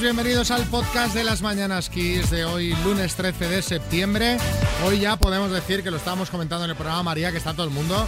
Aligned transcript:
bienvenidos 0.00 0.50
al 0.50 0.64
podcast 0.64 1.14
de 1.14 1.24
las 1.24 1.42
Mañanas 1.42 1.88
Kiss 1.88 2.30
de 2.30 2.44
hoy, 2.44 2.74
lunes 2.84 3.14
13 3.14 3.48
de 3.48 3.62
septiembre. 3.62 4.36
Hoy 4.84 5.00
ya 5.00 5.16
podemos 5.16 5.50
decir 5.50 5.82
que 5.82 5.90
lo 5.90 5.96
estábamos 5.96 6.28
comentando 6.28 6.64
en 6.64 6.70
el 6.70 6.76
programa 6.76 7.02
María, 7.02 7.30
que 7.30 7.38
está 7.38 7.52
todo 7.54 7.64
el 7.64 7.72
mundo. 7.72 8.06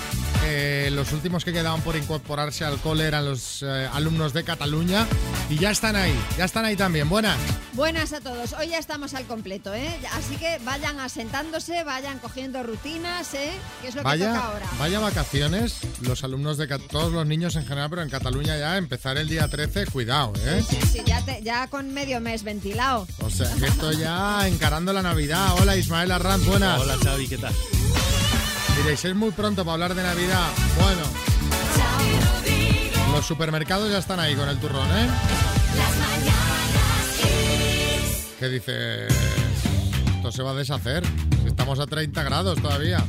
Eh, 0.50 0.90
los 0.92 1.12
últimos 1.12 1.44
que 1.44 1.52
quedaban 1.52 1.82
por 1.82 1.94
incorporarse 1.94 2.64
al 2.64 2.78
cole 2.78 3.04
eran 3.04 3.26
los 3.26 3.62
eh, 3.62 3.86
alumnos 3.92 4.32
de 4.32 4.44
Cataluña 4.44 5.06
y 5.50 5.58
ya 5.58 5.70
están 5.70 5.94
ahí, 5.94 6.14
ya 6.38 6.46
están 6.46 6.64
ahí 6.64 6.74
también. 6.74 7.06
Buenas. 7.08 7.36
Buenas 7.74 8.14
a 8.14 8.20
todos, 8.20 8.54
hoy 8.54 8.68
ya 8.68 8.78
estamos 8.78 9.12
al 9.12 9.24
completo, 9.26 9.74
¿eh? 9.74 9.94
Así 10.14 10.36
que 10.36 10.58
vayan 10.64 10.98
asentándose, 11.00 11.84
vayan 11.84 12.18
cogiendo 12.18 12.62
rutinas, 12.62 13.34
¿eh? 13.34 13.50
Que 13.82 13.88
es 13.88 13.94
lo 13.94 14.02
vaya, 14.02 14.26
que 14.26 14.32
toca 14.38 14.46
ahora. 14.46 14.66
Vaya 14.78 14.98
vacaciones, 15.00 15.76
los 16.00 16.24
alumnos 16.24 16.56
de 16.56 16.66
todos 16.66 17.12
los 17.12 17.26
niños 17.26 17.54
en 17.56 17.66
general, 17.66 17.90
pero 17.90 18.00
en 18.02 18.08
Cataluña 18.08 18.56
ya 18.56 18.78
empezar 18.78 19.18
el 19.18 19.28
día 19.28 19.48
13, 19.48 19.84
cuidado, 19.86 20.32
¿eh? 20.46 20.64
Sí, 20.66 20.78
sí, 20.90 21.00
ya, 21.06 21.22
te- 21.26 21.42
ya 21.42 21.66
con 21.68 21.92
medio 21.92 22.20
mes 22.22 22.42
ventilado. 22.42 23.06
O 23.18 23.28
sea, 23.28 23.52
que 23.54 23.66
esto 23.66 23.92
ya 23.92 24.48
encarando 24.48 24.94
la 24.94 25.02
Navidad. 25.02 25.54
Hola 25.60 25.76
Ismael 25.76 26.10
Arranz, 26.10 26.46
buenas. 26.46 26.80
Hola 26.80 26.96
Xavi, 27.02 27.28
¿qué 27.28 27.36
tal? 27.36 27.54
Diréis, 28.78 29.04
es 29.04 29.14
muy 29.14 29.32
pronto 29.32 29.64
para 29.64 29.74
hablar 29.74 29.94
de 29.94 30.02
Navidad. 30.02 30.48
Bueno, 30.80 31.02
los 33.12 33.26
supermercados 33.26 33.90
ya 33.90 33.98
están 33.98 34.20
ahí 34.20 34.36
con 34.36 34.48
el 34.48 34.58
turrón, 34.58 34.86
¿eh? 34.92 35.08
¿Qué 38.38 38.48
dices? 38.48 39.12
Esto 40.16 40.30
se 40.30 40.42
va 40.42 40.52
a 40.52 40.54
deshacer. 40.54 41.02
Estamos 41.44 41.80
a 41.80 41.86
30 41.86 42.22
grados 42.22 42.62
todavía. 42.62 43.04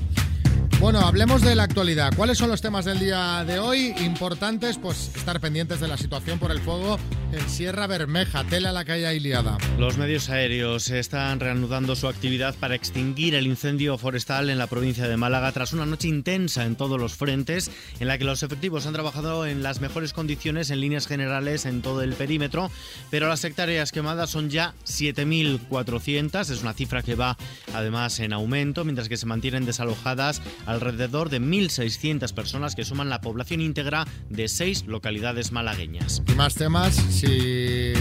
Bueno, 0.80 1.02
hablemos 1.02 1.42
de 1.42 1.55
la 1.55 1.64
actualidad. 1.64 2.14
¿Cuáles 2.16 2.38
son 2.38 2.50
los 2.50 2.62
temas 2.62 2.86
del 2.86 3.00
día 3.00 3.44
de 3.45 3.59
hoy? 3.59 3.94
Importantes, 4.00 4.80
pues 4.80 5.12
estar 5.16 5.40
pendientes 5.40 5.80
de 5.80 5.88
la 5.88 5.97
situación 5.97 6.40
por 6.40 6.52
el 6.52 6.59
fuego 6.62 6.97
en 7.31 7.49
Sierra 7.49 7.88
Bermeja. 7.88 8.44
Tela 8.44 8.72
la 8.72 8.85
que 8.85 8.94
hay 8.94 9.03
ahí 9.05 9.19
liada. 9.19 9.58
Los 9.77 9.97
medios 9.97 10.30
aéreos 10.30 10.89
están 10.89 11.39
reanudando 11.39 11.95
su 11.95 12.08
actividad 12.08 12.55
para 12.55 12.75
extinguir 12.75 13.35
el 13.35 13.47
incendio 13.47 13.97
forestal 13.97 14.49
en 14.49 14.58
la 14.58 14.67
provincia 14.67 15.08
de 15.08 15.17
Málaga 15.17 15.52
tras 15.52 15.73
una 15.73 15.85
noche 15.85 16.07
intensa 16.07 16.66
en 16.66 16.75
todos 16.75 17.00
los 17.00 17.16
frentes 17.16 17.72
en 18.00 18.07
la 18.07 18.17
que 18.17 18.23
los 18.23 18.44
efectivos 18.44 18.85
han 18.85 18.94
trabajado 18.94 19.45
en 19.45 19.63
las 19.63 19.81
mejores 19.81 20.13
condiciones 20.13 20.69
en 20.69 20.81
líneas 20.81 21.07
generales 21.07 21.66
en 21.66 21.81
todo 21.81 22.02
el 22.02 22.13
perímetro, 22.13 22.72
pero 23.09 23.27
las 23.27 23.44
hectáreas 23.44 23.91
quemadas 23.91 24.30
son 24.30 24.50
ya 24.50 24.73
7.400, 24.85 26.50
es 26.50 26.61
una 26.61 26.73
cifra 26.73 27.03
que 27.03 27.16
va 27.16 27.38
además 27.73 28.19
en 28.19 28.33
aumento, 28.33 28.83
mientras 28.85 29.09
que 29.09 29.17
se 29.17 29.25
mantienen 29.25 29.66
desalojadas 29.66 30.41
alrededor 30.66 31.30
de 31.30 31.41
1.600 31.41 32.33
personas 32.33 32.75
que 32.75 32.85
suman 32.85 33.09
la 33.09 33.22
población 33.22 33.61
íntegra 33.61 34.05
de 34.30 34.47
seis 34.47 34.85
localidades 34.88 35.52
malagueñas. 35.52 36.22
Y 36.27 36.33
más 36.33 36.55
temas, 36.55 36.95
si 37.20 37.94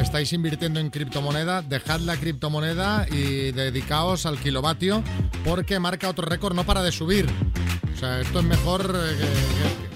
estáis 0.00 0.32
invirtiendo 0.32 0.80
en 0.80 0.90
criptomoneda, 0.90 1.62
dejad 1.62 2.00
la 2.00 2.16
criptomoneda 2.16 3.06
y 3.10 3.52
dedicaos 3.52 4.26
al 4.26 4.38
kilovatio 4.38 5.02
porque 5.44 5.78
marca 5.80 6.08
otro 6.08 6.26
récord, 6.26 6.54
no 6.54 6.64
para 6.64 6.82
de 6.82 6.92
subir. 6.92 7.26
O 7.94 7.98
sea, 7.98 8.20
esto 8.20 8.40
es 8.40 8.44
mejor 8.44 8.82
eh, 8.94 9.16
que- 9.16 9.24
que- 9.24 9.90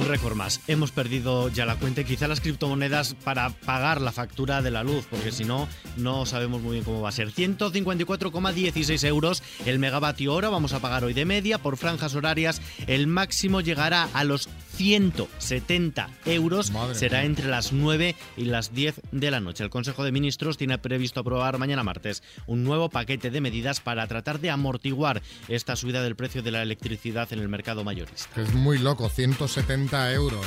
Un 0.00 0.06
récord 0.06 0.34
más. 0.34 0.60
Hemos 0.68 0.92
perdido 0.92 1.48
ya 1.50 1.66
la 1.66 1.74
cuenta 1.76 2.00
y 2.00 2.04
quizá 2.04 2.26
las 2.28 2.40
criptomonedas 2.40 3.14
para 3.24 3.50
pagar 3.50 4.00
la 4.00 4.12
factura 4.12 4.62
de 4.62 4.70
la 4.70 4.82
luz, 4.84 5.04
porque 5.10 5.30
si 5.32 5.44
no, 5.44 5.68
no 5.96 6.24
sabemos 6.26 6.62
muy 6.62 6.72
bien 6.74 6.84
cómo 6.84 7.02
va 7.02 7.08
a 7.10 7.12
ser. 7.12 7.30
154,16 7.32 9.04
euros 9.04 9.42
el 9.66 9.78
megavatio 9.78 10.32
hora. 10.32 10.48
Vamos 10.48 10.72
a 10.72 10.78
pagar 10.78 11.04
hoy 11.04 11.12
de 11.12 11.24
media 11.26 11.58
por 11.58 11.76
franjas 11.76 12.14
horarias. 12.14 12.62
El 12.86 13.08
máximo 13.08 13.60
llegará 13.60 14.08
a 14.14 14.24
los 14.24 14.48
170 14.76 16.08
euros. 16.26 16.70
Madre 16.70 16.94
Será 16.94 17.18
mía. 17.18 17.26
entre 17.26 17.48
las 17.48 17.72
9 17.72 18.14
y 18.36 18.44
las 18.44 18.72
10 18.74 19.00
de 19.12 19.30
la 19.30 19.40
noche. 19.40 19.64
El 19.64 19.70
Consejo 19.70 20.04
de 20.04 20.12
Ministros 20.12 20.56
tiene 20.56 20.78
previsto 20.78 21.20
aprobar 21.20 21.58
mañana 21.58 21.82
martes 21.82 22.22
un 22.46 22.64
nuevo 22.64 22.88
paquete 22.88 23.30
de 23.30 23.40
medidas 23.40 23.80
para 23.80 24.06
tratar 24.06 24.40
de 24.40 24.50
amortiguar 24.50 25.22
esta 25.48 25.76
subida 25.76 26.02
del 26.02 26.16
precio 26.16 26.42
de 26.42 26.50
la 26.50 26.62
electricidad 26.62 27.32
en 27.32 27.40
el 27.40 27.48
mercado 27.48 27.84
mayorista. 27.84 28.40
es 28.40 28.52
muy 28.54 28.78
loco, 28.78 29.08
170 29.08 30.12
euros. 30.12 30.46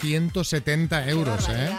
170 0.00 1.08
euros, 1.10 1.48
¿eh? 1.48 1.70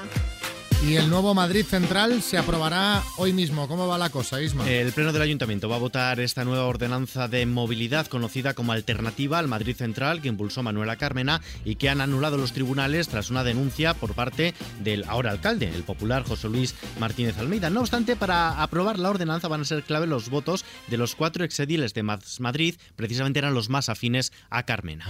Y 0.86 0.98
el 0.98 1.10
nuevo 1.10 1.34
Madrid 1.34 1.66
Central 1.66 2.22
se 2.22 2.38
aprobará 2.38 3.02
hoy 3.16 3.32
mismo. 3.32 3.70
¿Cómo 3.70 3.88
va 3.88 3.98
la 3.98 4.10
cosa, 4.10 4.42
Isma? 4.42 4.70
El 4.70 4.92
Pleno 4.92 5.14
del 5.14 5.22
Ayuntamiento 5.22 5.70
va 5.70 5.78
a 5.78 5.80
votar 5.80 6.20
esta 6.20 6.44
nueva 6.44 6.66
ordenanza 6.66 7.30
de 7.30 7.46
movilidad 7.46 8.08
conocida 8.08 8.54
como 8.54 8.74
alternativa 8.74 9.40
al 9.40 9.48
Madrid 9.48 9.78
Central 9.78 10.22
que 10.22 10.28
impulsó 10.28 10.62
Manuela 10.62 10.98
Cármena 10.98 11.42
y 11.64 11.76
que 11.76 11.90
han 11.90 12.02
anulado 12.02 12.36
los 12.36 12.52
tribunales 12.52 13.08
tras 13.08 13.30
una 13.30 13.46
denuncia 13.46 13.94
por 13.94 14.14
parte 14.14 14.54
del 14.82 15.06
ahora 15.08 15.32
alcalde, 15.32 15.70
el 15.70 15.84
popular 15.84 16.26
José 16.26 16.50
Luis 16.50 16.76
Martínez 17.00 17.38
Almeida. 17.38 17.70
No 17.70 17.80
obstante, 17.80 18.18
para 18.18 18.62
aprobar 18.62 19.00
la 19.00 19.10
ordenanza 19.10 19.48
van 19.48 19.62
a 19.62 19.66
ser 19.66 19.84
clave 19.84 20.06
los 20.06 20.30
votos 20.30 20.66
de 20.90 20.98
los 20.98 21.16
cuatro 21.16 21.46
exediles 21.46 21.94
de 21.94 22.04
Madrid, 22.04 22.76
precisamente 22.98 23.40
eran 23.40 23.54
los 23.54 23.70
más 23.70 23.88
afines 23.88 24.34
a 24.50 24.64
Carmena. 24.64 25.06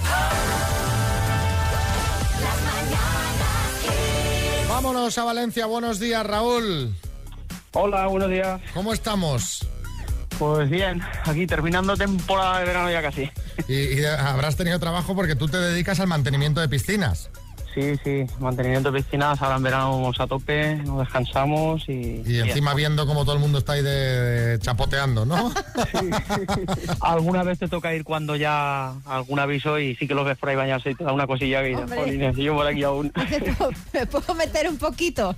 Vámonos 4.84 5.18
a 5.18 5.24
Valencia. 5.24 5.66
Buenos 5.66 5.98
días, 5.98 6.26
Raúl. 6.26 6.94
Hola, 7.72 8.06
buenos 8.08 8.30
días. 8.30 8.60
¿Cómo 8.74 8.92
estamos? 8.92 9.66
Pues 10.38 10.70
bien, 10.70 11.02
aquí 11.24 11.48
terminando 11.48 11.96
temporada 11.96 12.60
de 12.60 12.66
verano 12.66 12.92
ya 12.92 13.02
casi. 13.02 13.32
Y, 13.70 14.02
y 14.02 14.04
habrás 14.04 14.58
tenido 14.58 14.78
trabajo 14.80 15.16
porque 15.16 15.38
tú 15.38 15.48
te 15.48 15.58
dedicas 15.58 16.02
al 16.02 16.08
mantenimiento 16.08 16.60
de 16.60 16.68
piscinas. 16.68 17.30
Sí, 17.74 17.94
sí, 18.04 18.26
mantenimiento 18.40 18.92
de 18.92 19.02
piscinas, 19.02 19.42
ahora 19.42 19.56
en 19.58 19.64
verano 19.64 19.92
vamos 19.94 20.20
a 20.20 20.28
tope, 20.28 20.76
nos 20.86 21.00
descansamos 21.00 21.84
y... 21.90 22.22
Y 22.26 22.40
encima 22.40 22.74
viendo 22.76 23.08
cómo 23.08 23.24
todo 23.26 23.34
el 23.36 23.42
mundo 23.42 23.58
está 23.58 23.74
ahí 23.74 23.82
de, 23.82 23.90
de 23.90 24.60
chapoteando, 24.60 25.26
¿no? 25.26 25.52
Alguna 27.02 27.44
vez 27.44 27.60
te 27.60 27.68
toca 27.68 27.94
ir 27.94 28.04
cuando 28.04 28.36
ya 28.36 28.94
algún 29.06 29.40
aviso 29.40 29.80
y 29.80 29.96
sí 29.96 30.08
que 30.08 30.14
los 30.14 30.26
ves 30.26 30.38
por 30.38 30.50
ahí 30.50 30.56
bañarse 30.56 30.92
y 30.92 30.96
te 30.96 31.04
da 31.04 31.12
una 31.14 31.28
cosilla 31.28 31.62
que 31.62 31.70
dices, 31.70 31.84
Hombre. 31.84 32.00
"Jolines, 32.00 32.38
y 32.38 32.44
yo 32.44 32.56
por 32.56 32.68
aquí 32.68 32.84
aún. 32.84 33.12
¿Me 33.32 33.40
puedo, 33.54 33.72
me 33.94 34.06
puedo 34.06 34.36
meter 34.36 34.70
un 34.70 34.78
poquito? 34.78 35.36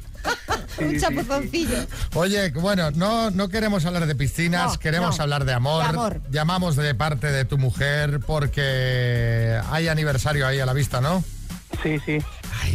un 0.82 0.92
sí, 0.92 1.00
chapuzoncillo. 1.00 1.78
Oye, 2.16 2.50
bueno, 2.52 2.92
no, 2.92 3.30
no 3.32 3.48
queremos 3.50 3.86
hablar 3.86 4.08
de 4.08 4.16
piscinas, 4.16 4.74
No, 4.74 4.80
queremos 4.80 5.18
no. 5.18 5.24
hablar 5.24 5.46
de 5.46 5.54
amor. 5.54 5.84
De 5.84 5.90
amor. 5.90 6.22
Llamamos 6.32 6.76
de 6.76 6.96
parte 6.96 7.32
de 7.32 7.46
tu 7.46 7.58
mujer 7.58 8.20
porque 8.26 9.60
hay 9.72 9.88
aniversario 9.88 10.48
ahí 10.48 10.60
a 10.60 10.66
la 10.66 10.74
vista, 10.74 11.00
¿no? 11.02 11.24
Sí, 11.86 12.00
sí, 12.04 12.18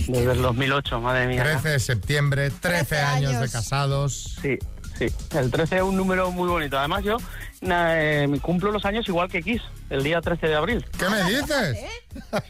desde 0.06 0.32
el 0.32 0.40
2008, 0.42 1.00
madre 1.00 1.26
mía. 1.26 1.42
13 1.42 1.68
de 1.70 1.80
septiembre, 1.80 2.50
13, 2.50 2.60
13 2.60 2.96
años. 3.00 3.40
de 3.40 3.48
casados. 3.50 4.36
Sí, 4.40 4.56
sí. 4.96 5.06
El 5.36 5.50
13 5.50 5.78
es 5.78 5.82
un 5.82 5.96
número 5.96 6.30
muy 6.30 6.48
bonito. 6.48 6.78
Además 6.78 7.02
yo 7.02 7.16
na- 7.60 8.00
eh, 8.00 8.28
cumplo 8.40 8.70
los 8.70 8.84
años 8.84 9.08
igual 9.08 9.28
que 9.28 9.42
Kiss, 9.42 9.62
el 9.90 10.04
día 10.04 10.20
13 10.20 10.46
de 10.46 10.54
abril. 10.54 10.86
¿Qué 10.96 11.08
me 11.08 11.24
dices? 11.24 11.76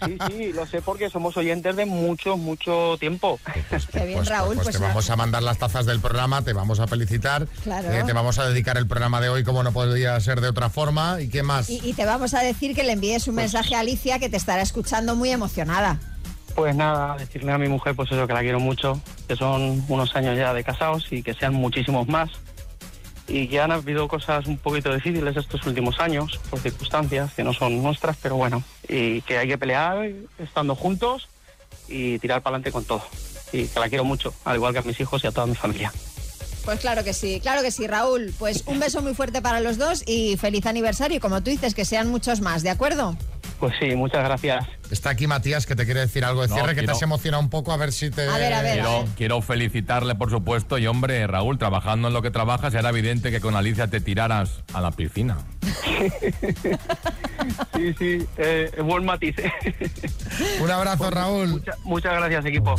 Sí, 0.04 0.18
sí, 0.28 0.52
lo 0.52 0.66
sé 0.66 0.82
porque 0.82 1.08
somos 1.08 1.34
oyentes 1.38 1.76
de 1.76 1.86
mucho, 1.86 2.36
mucho 2.36 2.96
tiempo. 3.00 3.40
Qué 3.90 4.04
bien, 4.04 4.18
Pues, 4.18 4.28
Raúl. 4.28 4.54
pues 4.56 4.64
Pues, 4.66 4.76
te 4.76 4.82
vamos 4.82 5.08
a 5.08 5.16
mandar 5.16 5.42
las 5.42 5.56
tazas 5.56 5.86
del 5.86 6.00
programa, 6.00 6.42
te 6.42 6.52
vamos 6.52 6.78
a 6.80 6.86
felicitar, 6.86 7.46
Claro. 7.64 7.90
eh, 7.90 8.02
te 8.04 8.12
vamos 8.12 8.38
a 8.38 8.46
dedicar 8.46 8.76
el 8.76 8.86
programa 8.86 9.22
de 9.22 9.30
hoy 9.30 9.44
como 9.44 9.62
no 9.62 9.72
podría 9.72 10.20
ser 10.20 10.42
de 10.42 10.48
otra 10.48 10.68
forma. 10.68 11.22
¿Y 11.22 11.28
qué 11.30 11.42
más? 11.42 11.70
y, 11.70 11.80
y 11.82 11.94
te 11.94 12.04
vamos 12.04 12.34
a 12.34 12.40
decir 12.40 12.74
que 12.74 12.82
le 12.82 12.92
envíes 12.92 13.26
un 13.28 13.36
mensaje 13.36 13.74
a 13.74 13.80
Alicia 13.80 14.18
que 14.18 14.28
te 14.28 14.36
estará 14.36 14.60
escuchando 14.60 15.16
muy 15.16 15.30
emocionada. 15.30 15.98
Pues 16.54 16.74
nada, 16.74 17.16
decirle 17.16 17.52
a 17.52 17.58
mi 17.58 17.68
mujer 17.68 17.94
pues 17.94 18.10
eso, 18.10 18.26
que 18.26 18.32
la 18.32 18.40
quiero 18.40 18.60
mucho, 18.60 19.00
que 19.28 19.36
son 19.36 19.84
unos 19.88 20.14
años 20.14 20.36
ya 20.36 20.52
de 20.52 20.64
casados 20.64 21.06
y 21.10 21.22
que 21.22 21.34
sean 21.34 21.54
muchísimos 21.54 22.08
más. 22.08 22.30
Y 23.28 23.46
que 23.46 23.60
han 23.60 23.70
habido 23.70 24.08
cosas 24.08 24.46
un 24.46 24.58
poquito 24.58 24.92
difíciles 24.92 25.36
estos 25.36 25.64
últimos 25.64 26.00
años, 26.00 26.40
por 26.50 26.58
circunstancias 26.58 27.32
que 27.32 27.44
no 27.44 27.52
son 27.52 27.80
nuestras, 27.80 28.16
pero 28.20 28.34
bueno. 28.34 28.64
Y 28.88 29.22
que 29.22 29.38
hay 29.38 29.46
que 29.46 29.56
pelear 29.56 30.10
estando 30.38 30.74
juntos 30.74 31.28
y 31.88 32.18
tirar 32.18 32.42
para 32.42 32.56
adelante 32.56 32.72
con 32.72 32.84
todo. 32.84 33.04
Y 33.52 33.66
que 33.66 33.78
la 33.80 33.88
quiero 33.88 34.04
mucho, 34.04 34.34
al 34.44 34.56
igual 34.56 34.72
que 34.72 34.80
a 34.80 34.82
mis 34.82 34.98
hijos 35.00 35.22
y 35.22 35.28
a 35.28 35.32
toda 35.32 35.46
mi 35.46 35.54
familia. 35.54 35.92
Pues 36.64 36.80
claro 36.80 37.04
que 37.04 37.14
sí, 37.14 37.40
claro 37.40 37.62
que 37.62 37.70
sí, 37.70 37.86
Raúl. 37.86 38.34
Pues 38.38 38.64
un 38.66 38.80
beso 38.80 39.00
muy 39.00 39.14
fuerte 39.14 39.40
para 39.40 39.60
los 39.60 39.78
dos 39.78 40.02
y 40.06 40.36
feliz 40.36 40.66
aniversario. 40.66 41.16
Y 41.16 41.20
como 41.20 41.42
tú 41.42 41.50
dices, 41.50 41.74
que 41.74 41.84
sean 41.84 42.08
muchos 42.08 42.40
más, 42.40 42.62
¿de 42.62 42.70
acuerdo? 42.70 43.16
Pues 43.60 43.74
sí, 43.78 43.94
muchas 43.94 44.24
gracias. 44.24 44.66
Está 44.90 45.10
aquí 45.10 45.26
Matías 45.26 45.66
que 45.66 45.76
te 45.76 45.84
quiere 45.84 46.00
decir 46.00 46.24
algo 46.24 46.40
de 46.42 46.48
No, 46.48 46.54
cierre, 46.54 46.74
que 46.74 46.82
te 46.82 46.90
has 46.92 47.02
emocionado 47.02 47.42
un 47.42 47.50
poco, 47.50 47.72
a 47.72 47.76
ver 47.76 47.92
si 47.92 48.10
te... 48.10 48.22
A 48.26 48.38
ver, 48.38 48.54
a 48.54 48.62
ver. 48.62 48.72
Quiero, 48.80 49.04
quiero 49.16 49.42
felicitarle, 49.42 50.14
por 50.14 50.30
supuesto, 50.30 50.78
y 50.78 50.86
hombre, 50.86 51.26
Raúl, 51.26 51.58
trabajando 51.58 52.08
en 52.08 52.14
lo 52.14 52.22
que 52.22 52.30
trabajas, 52.30 52.72
era 52.74 52.88
evidente 52.88 53.30
que 53.30 53.40
con 53.40 53.54
Alicia 53.56 53.86
te 53.88 54.00
tiraras 54.00 54.62
a 54.72 54.80
la 54.80 54.90
piscina. 54.92 55.36
Sí, 57.74 57.94
sí, 57.98 58.26
eh, 58.36 58.70
buen 58.84 59.04
matiz. 59.04 59.34
Un 60.60 60.70
abrazo, 60.70 61.10
Raúl. 61.10 61.48
Mucha- 61.48 61.76
muchas 61.84 62.12
gracias, 62.14 62.44
equipo. 62.44 62.74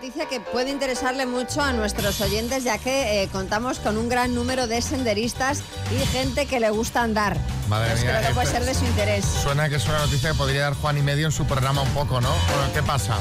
Noticia 0.00 0.24
que 0.30 0.40
puede 0.40 0.70
interesarle 0.70 1.26
mucho 1.26 1.60
a 1.60 1.74
nuestros 1.74 2.22
oyentes, 2.22 2.64
ya 2.64 2.78
que 2.78 3.22
eh, 3.22 3.28
contamos 3.28 3.80
con 3.80 3.98
un 3.98 4.08
gran 4.08 4.34
número 4.34 4.66
de 4.66 4.80
senderistas 4.80 5.62
y 5.94 6.06
gente 6.06 6.46
que 6.46 6.58
le 6.58 6.70
gusta 6.70 7.02
andar. 7.02 7.36
Madre 7.68 7.90
Pues 7.90 8.04
mía, 8.04 8.16
creo 8.16 8.28
que 8.28 8.34
puede 8.34 8.46
ser 8.46 8.64
de 8.64 8.72
su 8.72 8.86
interés. 8.86 9.26
Suena 9.26 9.68
que 9.68 9.76
es 9.76 9.86
una 9.86 9.98
noticia 9.98 10.30
que 10.30 10.38
podría 10.38 10.62
dar 10.62 10.72
Juan 10.72 10.96
y 10.96 11.02
medio 11.02 11.26
en 11.26 11.32
su 11.32 11.44
programa 11.44 11.82
un 11.82 11.90
poco, 11.90 12.18
¿no? 12.18 12.30
Bueno, 12.30 12.72
¿qué 12.72 12.82
pasa? 12.82 13.18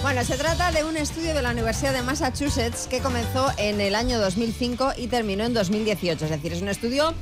Bueno, 0.00 0.24
se 0.24 0.38
trata 0.38 0.72
de 0.72 0.84
un 0.84 0.96
estudio 0.96 1.34
de 1.34 1.42
la 1.42 1.50
Universidad 1.50 1.92
de 1.92 2.00
Massachusetts 2.00 2.86
que 2.88 3.00
comenzó 3.00 3.52
en 3.58 3.82
el 3.82 3.94
año 3.94 4.18
2005 4.18 4.94
y 4.96 5.08
terminó 5.08 5.44
en 5.44 5.52
2018. 5.52 6.24
Es 6.24 6.30
decir, 6.30 6.54
es 6.54 6.62
un 6.62 6.68
estudio 6.68 7.12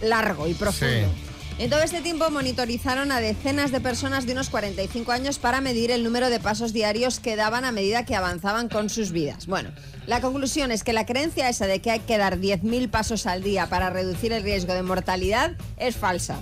largo 0.00 0.48
y 0.48 0.54
profundo. 0.54 1.06
Sí. 1.06 1.31
En 1.62 1.70
todo 1.70 1.82
este 1.82 2.00
tiempo 2.00 2.28
monitorizaron 2.28 3.12
a 3.12 3.20
decenas 3.20 3.70
de 3.70 3.80
personas 3.80 4.26
de 4.26 4.32
unos 4.32 4.50
45 4.50 5.12
años 5.12 5.38
para 5.38 5.60
medir 5.60 5.92
el 5.92 6.02
número 6.02 6.28
de 6.28 6.40
pasos 6.40 6.72
diarios 6.72 7.20
que 7.20 7.36
daban 7.36 7.64
a 7.64 7.70
medida 7.70 8.04
que 8.04 8.16
avanzaban 8.16 8.68
con 8.68 8.90
sus 8.90 9.12
vidas. 9.12 9.46
Bueno, 9.46 9.70
la 10.08 10.20
conclusión 10.20 10.72
es 10.72 10.82
que 10.82 10.92
la 10.92 11.06
creencia 11.06 11.48
esa 11.48 11.68
de 11.68 11.78
que 11.78 11.92
hay 11.92 12.00
que 12.00 12.18
dar 12.18 12.40
10.000 12.40 12.90
pasos 12.90 13.26
al 13.26 13.44
día 13.44 13.68
para 13.68 13.90
reducir 13.90 14.32
el 14.32 14.42
riesgo 14.42 14.74
de 14.74 14.82
mortalidad 14.82 15.52
es 15.76 15.94
falsa. 15.94 16.34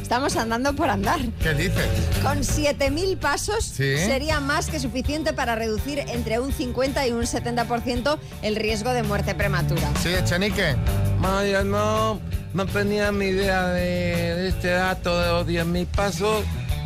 Estamos 0.00 0.34
andando 0.36 0.74
por 0.74 0.88
andar. 0.88 1.20
¿Qué 1.42 1.52
dices? 1.52 1.86
Con 2.22 2.38
7.000 2.38 3.18
pasos 3.18 3.66
Sí. 3.66 3.98
sería 3.98 4.40
más 4.40 4.68
que 4.68 4.80
suficiente 4.80 5.34
para 5.34 5.56
reducir 5.56 5.98
entre 5.98 6.40
un 6.40 6.54
50 6.54 7.06
y 7.06 7.12
un 7.12 7.24
70% 7.26 8.18
el 8.40 8.56
riesgo 8.56 8.94
de 8.94 9.02
muerte 9.02 9.34
prematura. 9.34 9.90
Sí, 10.02 10.08
Echenique. 10.14 10.74
Maya, 11.20 11.64
no, 11.64 12.20
no 12.54 12.66
tenía 12.66 13.10
ni 13.12 13.26
idea 13.26 13.68
de, 13.68 14.34
de 14.34 14.48
este 14.48 14.68
dato 14.70 15.18
de 15.20 15.28
los 15.28 15.46
10.000 15.46 15.86
pasos, 15.86 16.44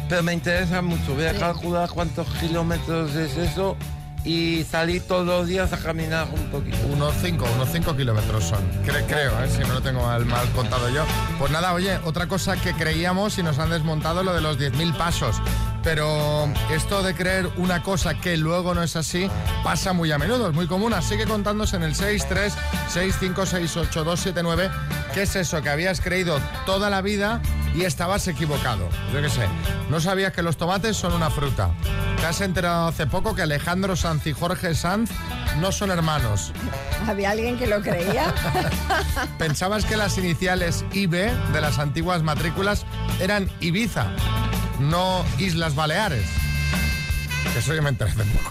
pero 0.08 0.22
me 0.22 0.32
interesa 0.32 0.82
mucho. 0.82 1.14
Voy 1.14 1.26
a 1.26 1.34
calcular 1.34 1.88
cuántos 1.90 2.26
kilómetros 2.40 3.14
es 3.14 3.36
eso 3.36 3.76
y 4.24 4.64
salir 4.64 5.02
todos 5.06 5.26
los 5.26 5.46
días 5.46 5.72
a 5.72 5.78
caminar 5.78 6.28
un 6.32 6.44
poquito. 6.50 6.76
Unos 6.92 7.14
5, 7.22 7.44
unos 7.56 7.68
5 7.72 7.96
kilómetros 7.96 8.44
son. 8.44 8.58
Cre- 8.84 9.04
creo, 9.06 9.32
¿eh? 9.42 9.48
si 9.48 9.60
no 9.60 9.74
lo 9.74 9.80
tengo 9.80 10.02
mal, 10.02 10.24
mal 10.26 10.46
contado 10.50 10.88
yo. 10.90 11.04
Pues 11.38 11.50
nada, 11.50 11.72
oye, 11.72 11.98
otra 12.04 12.26
cosa 12.26 12.56
que 12.56 12.72
creíamos 12.74 13.38
y 13.38 13.42
nos 13.42 13.58
han 13.58 13.70
desmontado 13.70 14.22
lo 14.22 14.34
de 14.34 14.40
los 14.42 14.58
10.000 14.58 14.96
pasos. 14.96 15.36
Pero 15.82 16.48
esto 16.70 17.02
de 17.02 17.14
creer 17.14 17.48
una 17.56 17.82
cosa 17.82 18.14
que 18.14 18.36
luego 18.36 18.74
no 18.74 18.82
es 18.82 18.96
así 18.96 19.30
pasa 19.64 19.92
muy 19.92 20.12
a 20.12 20.18
menudo, 20.18 20.48
es 20.48 20.54
muy 20.54 20.66
común. 20.66 20.92
Así 20.92 21.16
que 21.16 21.24
contándose 21.24 21.76
en 21.76 21.84
el 21.84 21.94
636568279 21.94 24.70
qué 25.14 25.22
es 25.22 25.36
eso 25.36 25.62
que 25.62 25.70
habías 25.70 26.00
creído 26.00 26.38
toda 26.66 26.90
la 26.90 27.00
vida 27.00 27.40
y 27.74 27.84
estabas 27.84 28.28
equivocado. 28.28 28.88
Yo 29.12 29.22
qué 29.22 29.30
sé, 29.30 29.46
no 29.88 30.00
sabías 30.00 30.32
que 30.32 30.42
los 30.42 30.56
tomates 30.56 30.96
son 30.96 31.12
una 31.12 31.30
fruta. 31.30 31.70
Te 32.20 32.26
has 32.26 32.40
enterado 32.42 32.88
hace 32.88 33.06
poco 33.06 33.34
que 33.34 33.42
Alejandro 33.42 33.96
Sanz 33.96 34.26
y 34.26 34.32
Jorge 34.32 34.74
Sanz 34.74 35.10
no 35.60 35.72
son 35.72 35.90
hermanos. 35.90 36.52
¿Había 37.06 37.30
alguien 37.30 37.58
que 37.58 37.66
lo 37.66 37.80
creía? 37.80 38.32
Pensabas 39.38 39.84
que 39.84 39.96
las 39.96 40.18
iniciales 40.18 40.84
IB 40.92 41.12
de 41.12 41.60
las 41.60 41.78
antiguas 41.78 42.22
matrículas 42.22 42.84
eran 43.20 43.50
Ibiza, 43.60 44.06
no 44.80 45.24
Islas 45.38 45.74
Baleares. 45.74 46.24
Que 47.52 47.58
Eso 47.58 47.74
yo 47.74 47.82
me 47.82 47.90
enteré 47.90 48.10
hace 48.10 48.24
poco. 48.24 48.50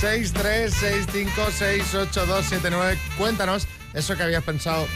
6, 0.00 0.32
3, 0.32 0.74
6, 0.78 1.06
5, 1.12 1.30
6, 1.56 1.94
8, 1.94 2.26
2, 2.26 2.46
7, 2.48 2.68
9. 2.70 2.98
Cuéntanos 3.16 3.66
eso 3.94 4.16
que 4.16 4.22
habías 4.22 4.42
pensado 4.42 4.86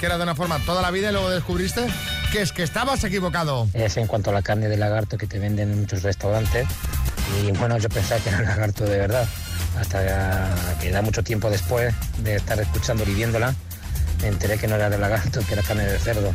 que 0.00 0.06
era 0.06 0.16
de 0.16 0.22
una 0.24 0.34
forma 0.34 0.58
toda 0.60 0.82
la 0.82 0.90
vida 0.90 1.08
y 1.08 1.12
luego 1.12 1.30
descubriste 1.30 1.86
que 2.32 2.42
es 2.42 2.52
que 2.52 2.62
estabas 2.62 3.02
equivocado. 3.04 3.68
Es 3.72 3.96
en 3.96 4.06
cuanto 4.06 4.30
a 4.30 4.32
la 4.32 4.42
carne 4.42 4.68
de 4.68 4.76
lagarto 4.76 5.16
que 5.16 5.26
te 5.26 5.38
venden 5.38 5.72
en 5.72 5.80
muchos 5.80 6.02
restaurantes. 6.02 6.66
Y 7.40 7.52
bueno, 7.52 7.78
yo 7.78 7.88
pensaba 7.88 8.20
que 8.20 8.28
era 8.28 8.38
un 8.38 8.44
lagarto 8.44 8.84
de 8.84 8.98
verdad. 8.98 9.26
Hasta 9.78 10.54
que 10.80 10.90
da 10.90 11.02
mucho 11.02 11.22
tiempo 11.22 11.50
después 11.50 11.94
de 12.18 12.36
estar 12.36 12.58
escuchando 12.60 13.04
y 13.04 13.14
viéndola, 13.14 13.54
me 14.22 14.28
enteré 14.28 14.58
que 14.58 14.66
no 14.66 14.76
era 14.76 14.88
de 14.90 14.98
lagarto, 14.98 15.40
que 15.46 15.54
era 15.54 15.62
carne 15.62 15.84
de 15.84 15.98
cerdo. 15.98 16.32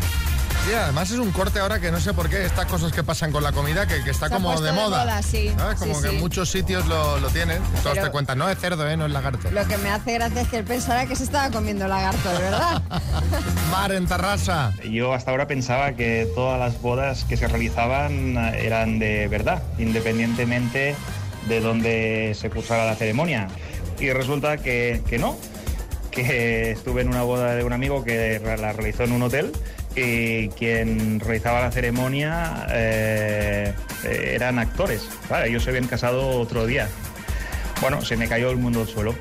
Sí, 0.67 0.73
además 0.75 1.09
es 1.09 1.17
un 1.17 1.31
corte 1.31 1.59
ahora 1.59 1.79
que 1.79 1.91
no 1.91 1.99
sé 1.99 2.13
por 2.13 2.29
qué, 2.29 2.45
estas 2.45 2.65
cosas 2.67 2.91
que 2.93 3.03
pasan 3.03 3.31
con 3.31 3.41
la 3.43 3.51
comida, 3.51 3.87
que, 3.87 4.03
que 4.03 4.11
está 4.11 4.27
Se 4.27 4.33
como 4.35 4.59
de 4.61 4.67
de 4.67 4.73
moda. 4.73 5.21
sí. 5.23 5.51
¿Sabes? 5.57 5.79
Como 5.79 5.95
Sí, 5.95 6.01
que 6.03 6.09
sí. 6.09 6.15
en 6.15 6.21
muchos 6.21 6.49
sitios 6.49 6.85
lo, 6.85 7.19
lo 7.19 7.29
tienen. 7.29 7.61
Todos 7.81 7.95
Pero- 7.95 8.05
te 8.05 8.11
cuentan, 8.11 8.37
no 8.37 8.47
es 8.47 8.59
cerdo, 8.59 8.87
¿eh? 8.87 8.95
no 8.95 9.07
es 9.07 9.11
lagarto. 9.11 9.49
Lo 9.49 9.67
que 9.67 9.77
me 9.79 9.89
hace 9.89 10.13
gracia 10.13 10.41
es 10.41 10.47
que 10.49 10.57
él 10.57 10.63
pensara 10.63 11.07
que 11.07 11.15
se 11.15 11.23
estaba 11.23 11.49
comiendo 11.49 11.87
lagarto, 11.87 12.29
de 12.31 12.37
verdad. 12.39 12.81
Mar 13.71 13.91
en 13.91 14.05
Tarrasa. 14.07 14.71
Yo 14.89 15.13
hasta 15.13 15.31
ahora 15.31 15.47
pensaba 15.47 15.93
que 15.93 16.29
todas 16.35 16.59
las 16.59 16.79
bodas 16.79 17.23
que 17.25 17.37
se 17.37 17.47
realizaban 17.47 18.37
eran 18.37 18.99
de 18.99 19.27
verdad, 19.27 19.63
independientemente 19.79 20.95
de 21.47 21.59
dónde 21.59 22.37
se 22.39 22.49
cursara 22.51 22.85
la 22.85 22.95
ceremonia. 22.95 23.47
Y 23.99 24.11
resulta 24.11 24.57
que, 24.57 25.01
que 25.09 25.17
no, 25.17 25.35
que 26.11 26.71
estuve 26.71 27.01
en 27.01 27.07
una 27.09 27.23
boda 27.23 27.55
de 27.55 27.63
un 27.63 27.73
amigo 27.73 28.03
que 28.03 28.39
la 28.59 28.73
realizó 28.73 29.03
en 29.03 29.11
un 29.13 29.23
hotel 29.23 29.51
y 29.95 30.49
quien 30.49 31.19
realizaba 31.19 31.61
la 31.61 31.71
ceremonia 31.71 32.67
eh, 32.71 33.73
eh, 34.03 34.31
eran 34.35 34.59
actores. 34.59 35.07
Claro, 35.27 35.45
ellos 35.45 35.63
se 35.63 35.69
habían 35.69 35.87
casado 35.87 36.39
otro 36.39 36.65
día. 36.65 36.87
Bueno, 37.81 38.01
se 38.01 38.15
me 38.17 38.27
cayó 38.27 38.51
el 38.51 38.57
mundo 38.57 38.81
al 38.81 38.87
suelo. 38.87 39.15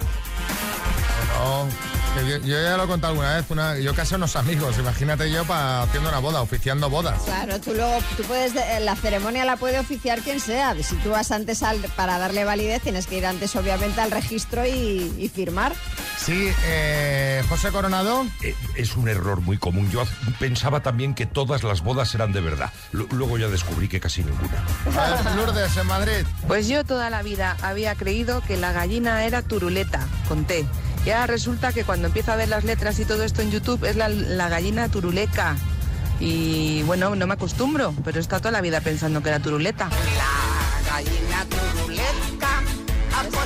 Yo, 2.16 2.36
yo 2.38 2.62
ya 2.62 2.76
lo 2.76 2.84
he 2.84 2.86
contado 2.86 3.12
alguna 3.12 3.34
vez. 3.36 3.44
Una, 3.50 3.78
yo 3.78 3.94
casé 3.94 4.14
a 4.14 4.18
unos 4.18 4.36
amigos, 4.36 4.76
imagínate 4.78 5.30
yo 5.30 5.44
pa, 5.44 5.82
haciendo 5.82 6.08
una 6.08 6.18
boda, 6.18 6.40
oficiando 6.42 6.90
bodas. 6.90 7.22
Claro, 7.24 7.60
tú 7.60 7.72
luego, 7.74 7.98
tú 8.16 8.22
puedes, 8.24 8.54
eh, 8.56 8.80
la 8.80 8.96
ceremonia 8.96 9.44
la 9.44 9.56
puede 9.56 9.78
oficiar 9.78 10.20
quien 10.20 10.40
sea. 10.40 10.74
Si 10.82 10.96
tú 10.96 11.10
vas 11.10 11.30
antes 11.30 11.62
al, 11.62 11.78
para 11.96 12.18
darle 12.18 12.44
validez, 12.44 12.82
tienes 12.82 13.06
que 13.06 13.16
ir 13.18 13.26
antes 13.26 13.54
obviamente 13.56 14.00
al 14.00 14.10
registro 14.10 14.66
y, 14.66 15.14
y 15.18 15.28
firmar. 15.28 15.74
Sí, 16.18 16.50
eh, 16.66 17.42
José 17.48 17.70
Coronado. 17.70 18.26
Eh, 18.42 18.54
Es 18.76 18.96
un 18.96 19.08
error 19.08 19.40
muy 19.40 19.56
común. 19.58 19.90
Yo 19.90 20.04
pensaba 20.38 20.80
también 20.82 21.14
que 21.14 21.26
todas 21.26 21.62
las 21.62 21.80
bodas 21.82 22.14
eran 22.14 22.32
de 22.32 22.40
verdad. 22.40 22.70
Lu- 22.92 23.08
Luego 23.12 23.38
ya 23.38 23.48
descubrí 23.48 23.88
que 23.88 24.00
casi 24.00 24.22
ninguna. 24.22 24.64
Lourdes, 25.36 25.76
en 25.76 25.86
Madrid. 25.86 26.26
Pues 26.46 26.68
yo 26.68 26.84
toda 26.84 27.08
la 27.10 27.22
vida 27.22 27.56
había 27.62 27.94
creído 27.94 28.40
que 28.42 28.56
la 28.56 28.72
gallina 28.72 29.24
era 29.24 29.42
turuleta, 29.42 30.06
con 30.28 30.44
T. 30.44 30.64
Y 31.04 31.10
ahora 31.10 31.26
resulta 31.26 31.72
que 31.72 31.84
cuando 31.84 32.08
empiezo 32.08 32.32
a 32.32 32.36
ver 32.36 32.48
las 32.48 32.64
letras 32.64 32.98
y 32.98 33.04
todo 33.04 33.22
esto 33.24 33.42
en 33.42 33.50
YouTube 33.50 33.84
es 33.84 33.96
la, 33.96 34.08
la 34.08 34.48
gallina 34.48 34.88
turuleca. 34.88 35.56
Y 36.20 36.82
bueno, 36.82 37.16
no 37.16 37.26
me 37.26 37.34
acostumbro, 37.34 37.94
pero 38.04 38.18
he 38.18 38.20
estado 38.20 38.42
toda 38.42 38.52
la 38.52 38.60
vida 38.60 38.80
pensando 38.80 39.22
que 39.22 39.30
era 39.30 39.40
turuleta. 39.40 39.88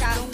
Sí, 0.03 0.34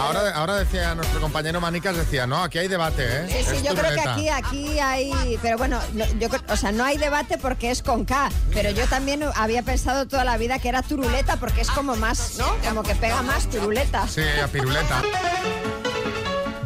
Ahora, 0.00 0.30
ahora 0.34 0.56
decía 0.56 0.94
nuestro 0.94 1.20
compañero 1.20 1.60
Manicas, 1.60 1.96
decía, 1.96 2.26
no, 2.26 2.42
aquí 2.42 2.58
hay 2.58 2.68
debate, 2.68 3.04
¿eh? 3.04 3.26
Sí, 3.28 3.50
sí, 3.50 3.56
Es 3.56 3.62
yo 3.62 3.74
creo 3.74 3.94
que 3.94 4.08
aquí, 4.08 4.28
aquí 4.28 4.78
hay, 4.78 5.38
pero 5.42 5.58
bueno, 5.58 5.80
no, 5.94 6.04
yo, 6.18 6.28
o 6.48 6.56
sea, 6.56 6.72
no 6.72 6.84
hay 6.84 6.98
debate 6.98 7.38
porque 7.38 7.70
es 7.70 7.82
con 7.82 8.04
K, 8.04 8.30
pero 8.52 8.70
yo 8.70 8.86
también 8.86 9.24
había 9.34 9.62
pensado 9.62 10.06
toda 10.06 10.24
la 10.24 10.36
vida 10.36 10.58
que 10.58 10.68
era 10.68 10.82
turuleta 10.82 11.36
porque 11.36 11.62
es 11.62 11.70
como 11.70 11.96
más, 11.96 12.36
¿no? 12.38 12.46
Como 12.68 12.82
que 12.82 12.94
pega 12.94 13.22
más 13.22 13.48
turuleta. 13.48 14.06
Sí, 14.08 14.22
a 14.42 14.46
piruleta. 14.48 15.02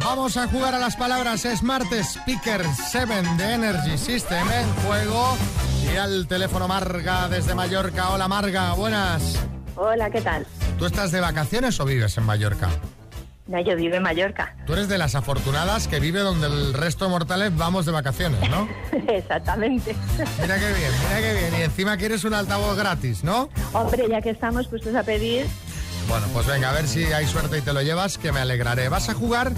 Vamos 0.03 0.35
a 0.35 0.47
jugar 0.47 0.75
a 0.75 0.79
las 0.79 0.95
palabras 0.95 1.47
Smart 1.55 1.91
Speaker 1.93 2.65
7 2.89 3.23
de 3.37 3.53
Energy 3.53 3.97
System 3.97 4.45
en 4.51 4.73
juego. 4.85 5.37
Y 5.83 5.95
al 5.95 6.27
teléfono 6.27 6.67
Marga 6.67 7.29
desde 7.29 7.55
Mallorca. 7.55 8.09
Hola 8.09 8.27
Marga, 8.27 8.73
buenas. 8.73 9.39
Hola, 9.75 10.09
¿qué 10.09 10.21
tal? 10.21 10.45
¿Tú 10.77 10.85
estás 10.85 11.11
de 11.11 11.19
vacaciones 11.19 11.79
o 11.79 11.85
vives 11.85 12.17
en 12.17 12.25
Mallorca? 12.25 12.69
No, 13.47 13.59
yo 13.61 13.75
vivo 13.75 13.95
en 13.95 14.03
Mallorca. 14.03 14.55
Tú 14.65 14.73
eres 14.73 14.87
de 14.87 14.97
las 14.97 15.15
afortunadas 15.15 15.87
que 15.87 15.99
vive 15.99 16.19
donde 16.19 16.47
el 16.47 16.73
resto 16.73 17.05
de 17.05 17.11
mortales 17.11 17.55
vamos 17.55 17.85
de 17.85 17.91
vacaciones, 17.91 18.39
¿no? 18.49 18.67
Exactamente. 19.07 19.95
Mira 20.41 20.59
qué 20.59 20.67
bien, 20.73 20.91
mira 21.07 21.21
qué 21.21 21.33
bien. 21.49 21.59
Y 21.59 21.63
encima 21.63 21.97
quieres 21.97 22.23
un 22.23 22.33
altavoz 22.33 22.77
gratis, 22.77 23.23
¿no? 23.23 23.49
Hombre, 23.73 24.05
ya 24.09 24.21
que 24.21 24.29
estamos 24.29 24.67
puestos 24.67 24.95
a 24.95 25.03
pedir, 25.03 25.45
Bueno, 26.07 26.27
pues 26.33 26.45
venga, 26.47 26.69
a 26.69 26.73
ver 26.73 26.87
si 26.87 27.03
hay 27.05 27.25
suerte 27.27 27.57
y 27.57 27.61
te 27.61 27.73
lo 27.73 27.81
llevas, 27.81 28.17
que 28.17 28.31
me 28.31 28.39
alegraré. 28.39 28.87
Vas 28.89 29.09
a 29.09 29.13
jugar 29.13 29.51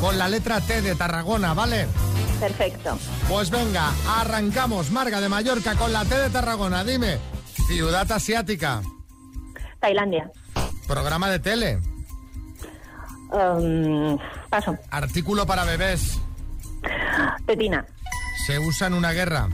con 0.00 0.18
la 0.18 0.28
letra 0.28 0.60
T 0.60 0.82
de 0.82 0.94
Tarragona, 0.94 1.54
¿vale? 1.54 1.86
perfecto. 2.40 2.96
Pues 3.28 3.50
venga, 3.50 3.90
arrancamos. 4.20 4.90
Marga 4.92 5.20
de 5.20 5.28
Mallorca 5.28 5.74
con 5.74 5.92
la 5.92 6.04
T 6.04 6.16
de 6.16 6.30
Tarragona. 6.30 6.84
Dime, 6.84 7.18
ciudad 7.66 8.10
asiática, 8.12 8.80
Tailandia. 9.80 10.30
programa 10.86 11.28
de 11.30 11.38
tele, 11.38 11.78
Um, 13.30 14.16
paso. 14.48 14.76
artículo 14.90 15.46
para 15.46 15.64
bebés, 15.64 16.18
Pepina. 17.46 17.84
se 18.46 18.58
usa 18.58 18.86
en 18.86 18.94
una 18.94 19.12
guerra, 19.12 19.48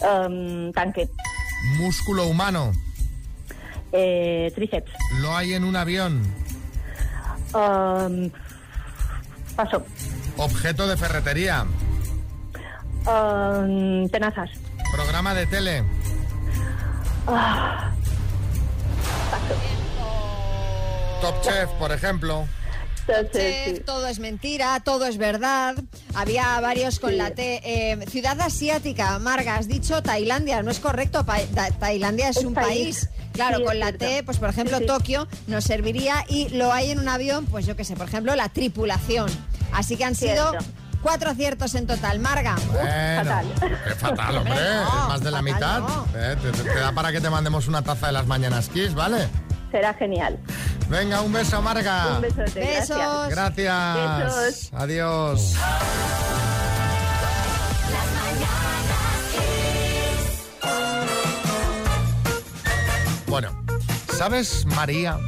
Um, 0.00 0.72
tanque. 0.72 1.08
músculo 1.78 2.26
humano, 2.26 2.72
Eh, 3.92 4.50
tríceps. 4.54 4.90
lo 5.20 5.36
hay 5.36 5.52
en 5.54 5.64
un 5.64 5.76
avión, 5.76 6.22
Um, 7.52 8.30
paso. 9.54 9.84
objeto 10.38 10.86
de 10.88 10.96
ferretería, 10.96 11.66
Um, 13.06 14.08
tenazas. 14.08 14.50
programa 14.90 15.34
de 15.34 15.46
tele, 15.46 15.84
Ah, 17.26 17.90
Top 21.20 21.40
Chef, 21.42 21.68
por 21.78 21.92
ejemplo. 21.92 22.46
Chef, 23.32 23.84
todo 23.84 24.06
es 24.06 24.18
mentira, 24.18 24.80
todo 24.82 25.04
es 25.04 25.18
verdad. 25.18 25.74
Había 26.14 26.58
varios 26.60 26.98
con 26.98 27.18
la 27.18 27.32
T. 27.32 27.60
Eh, 27.62 27.98
ciudad 28.10 28.40
asiática, 28.40 29.18
Marga, 29.18 29.56
has 29.56 29.68
dicho 29.68 30.02
Tailandia, 30.02 30.62
no 30.62 30.70
es 30.70 30.78
correcto. 30.80 31.22
Ta- 31.24 31.70
Tailandia 31.78 32.30
es, 32.30 32.38
Es 32.38 32.44
un 32.44 32.54
país. 32.54 33.06
país. 33.06 33.10
Claro, 33.34 33.58
Sí, 33.58 33.64
con 33.64 33.78
la 33.78 33.86
cierto. 33.88 34.06
T, 34.06 34.22
pues 34.22 34.38
por 34.38 34.48
ejemplo 34.48 34.78
Sí, 34.78 34.84
sí. 34.84 34.86
Tokio 34.86 35.28
nos 35.48 35.64
serviría 35.64 36.24
y 36.28 36.48
lo 36.50 36.72
hay 36.72 36.92
en 36.92 36.98
un 37.00 37.08
avión, 37.08 37.44
pues 37.46 37.66
yo 37.66 37.76
qué 37.76 37.84
sé, 37.84 37.94
por 37.94 38.08
ejemplo 38.08 38.34
la 38.36 38.48
tripulación. 38.48 39.28
Así 39.72 39.96
que 39.96 40.04
han 40.04 40.14
sido. 40.14 40.52
Cuatro 41.04 41.30
aciertos 41.30 41.74
en 41.76 41.86
total. 41.86 42.18
Marga. 42.18 42.56
Bueno, 42.72 43.30
fatal. 43.30 43.46
qué 43.84 43.94
fatal, 43.94 44.36
hombre. 44.38 44.54
No, 44.54 45.02
es 45.02 45.08
más 45.08 45.20
de 45.20 45.30
la 45.30 45.42
mitad. 45.42 45.80
no. 45.80 46.06
Eh, 46.16 46.36
te, 46.42 46.50
te 46.50 46.74
da 46.80 46.90
para 46.92 47.12
que 47.12 47.20
te 47.20 47.30
mandemos 47.30 47.68
una 47.68 47.82
taza 47.82 48.06
de 48.08 48.12
las 48.14 48.26
mañanas 48.26 48.68
Kiss, 48.70 48.94
¿vale? 48.94 49.28
Será 49.70 49.92
genial. 49.94 50.38
Venga, 50.88 51.20
un 51.20 51.32
beso, 51.32 51.60
Marga. 51.62 52.16
Un 52.16 52.22
besote. 52.22 52.60
Besos. 52.60 52.96
Gracias. 53.28 53.96
Gracias. 53.96 54.36
Besos. 54.36 54.70
Adiós. 54.72 55.54
Bueno, 63.26 63.50
¿sabes, 64.16 64.64
María, 64.66 65.18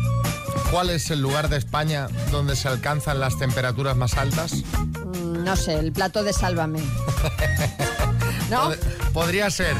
cuál 0.71 0.91
es 0.91 1.11
el 1.11 1.21
lugar 1.21 1.49
de 1.49 1.57
España 1.57 2.07
donde 2.31 2.55
se 2.55 2.69
alcanzan 2.69 3.19
las 3.19 3.37
temperaturas 3.39 3.97
más 3.97 4.15
altas? 4.17 4.63
No 5.47 5.55
sé, 5.57 5.75
el 5.79 5.93
plato 5.93 6.25
de 6.25 6.33
Sálvame. 6.33 6.81
¿No? 8.51 8.71
Pod- 8.71 8.79
podría 9.13 9.49
ser, 9.49 9.75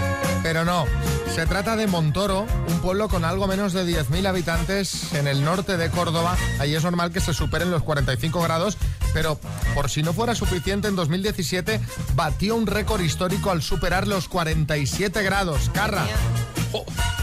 pero 0.45 0.65
no. 0.65 0.87
Se 1.35 1.45
trata 1.45 1.75
de 1.75 1.89
Montoro, 1.89 2.47
un 2.69 2.79
pueblo 2.81 3.09
con 3.09 3.25
algo 3.25 3.49
menos 3.49 3.73
de 3.73 3.85
10.000 3.85 4.29
habitantes 4.29 5.13
en 5.13 5.27
el 5.27 5.45
norte 5.45 5.77
de 5.77 5.91
Córdoba. 5.91 6.37
Ahí 6.61 6.75
es 6.77 6.85
normal 6.85 7.11
que 7.11 7.19
se 7.21 7.35
superen 7.35 7.73
los 7.73 7.83
45 7.83 8.41
grados, 8.43 8.79
pero 9.13 9.41
por 9.75 9.91
si 9.91 10.05
no 10.05 10.13
fuera 10.13 10.37
suficiente, 10.37 10.87
en 10.87 10.95
2017 10.95 11.81
batió 12.15 12.55
un 12.55 12.69
récord 12.69 13.01
histórico 13.01 13.51
al 13.51 13.61
superar 13.61 14.07
los 14.07 14.29
47 14.29 15.21
grados. 15.25 15.69
Carra. 15.75 16.07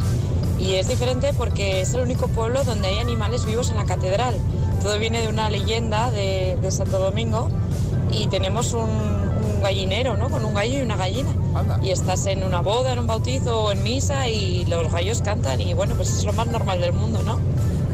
Y 0.59 0.73
es 0.73 0.89
diferente 0.89 1.31
porque 1.31 1.79
es 1.79 1.93
el 1.93 2.01
único 2.01 2.27
pueblo 2.27 2.65
donde 2.65 2.89
hay 2.89 2.99
animales 2.99 3.45
vivos 3.45 3.69
en 3.69 3.77
la 3.77 3.85
catedral. 3.85 4.35
Todo 4.83 4.99
viene 4.99 5.21
de 5.21 5.29
una 5.29 5.49
leyenda 5.49 6.11
de, 6.11 6.57
de 6.61 6.71
Santo 6.71 6.99
Domingo 6.99 7.49
y 8.11 8.27
tenemos 8.27 8.73
un, 8.73 9.20
un 9.61 9.67
gallinero, 9.67 10.17
¿no? 10.17 10.29
Con 10.29 10.43
un 10.43 10.53
gallo 10.55 10.79
y 10.79 10.81
una 10.81 10.95
gallina. 10.95 11.29
Anda. 11.55 11.79
Y 11.83 11.91
estás 11.91 12.25
en 12.25 12.43
una 12.43 12.61
boda, 12.61 12.93
en 12.93 12.99
un 12.99 13.07
bautizo 13.07 13.61
o 13.61 13.71
en 13.71 13.83
misa 13.83 14.27
y 14.27 14.65
los 14.65 14.91
gallos 14.91 15.21
cantan 15.21 15.61
y 15.61 15.73
bueno, 15.73 15.93
pues 15.95 16.09
es 16.09 16.25
lo 16.25 16.33
más 16.33 16.47
normal 16.47 16.81
del 16.81 16.93
mundo, 16.93 17.21
¿no? 17.23 17.39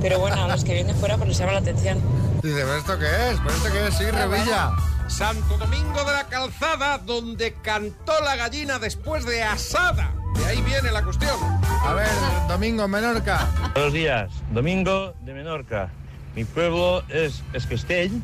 Pero 0.02 0.20
bueno, 0.20 0.42
a 0.44 0.48
los 0.48 0.64
que 0.64 0.74
vienen 0.74 0.96
fuera 0.96 1.18
pues 1.18 1.30
les 1.30 1.38
llama 1.38 1.54
la 1.54 1.60
atención. 1.60 2.00
Dice, 2.42 2.62
¿pero 2.62 2.76
esto 2.78 3.00
qué 3.00 3.06
es? 3.06 3.38
¿Pero 3.40 3.50
esto 3.50 3.70
qué 3.72 3.88
es? 3.88 3.96
Sí, 3.96 4.06
Revilla. 4.12 4.72
Santo 5.08 5.58
Domingo 5.58 6.04
de 6.04 6.12
la 6.12 6.24
Calzada, 6.26 6.98
donde 7.00 7.54
cantó 7.62 8.14
la 8.24 8.36
gallina 8.36 8.80
después 8.80 9.26
de 9.26 9.44
asada. 9.44 10.14
De 10.38 10.46
ahí 10.46 10.62
viene 10.62 10.92
la 10.92 11.04
cuestión. 11.04 11.36
A 11.84 11.94
ver, 11.94 12.08
Domingo, 12.48 12.84
en 12.86 12.92
Menorca. 12.92 13.48
Buenos 13.74 13.94
días, 13.94 14.32
Domingo 14.52 15.14
de 15.22 15.34
Menorca. 15.34 15.90
Mi 16.36 16.44
pueblo 16.46 17.04
es 17.10 17.42
Esquestell 17.54 18.22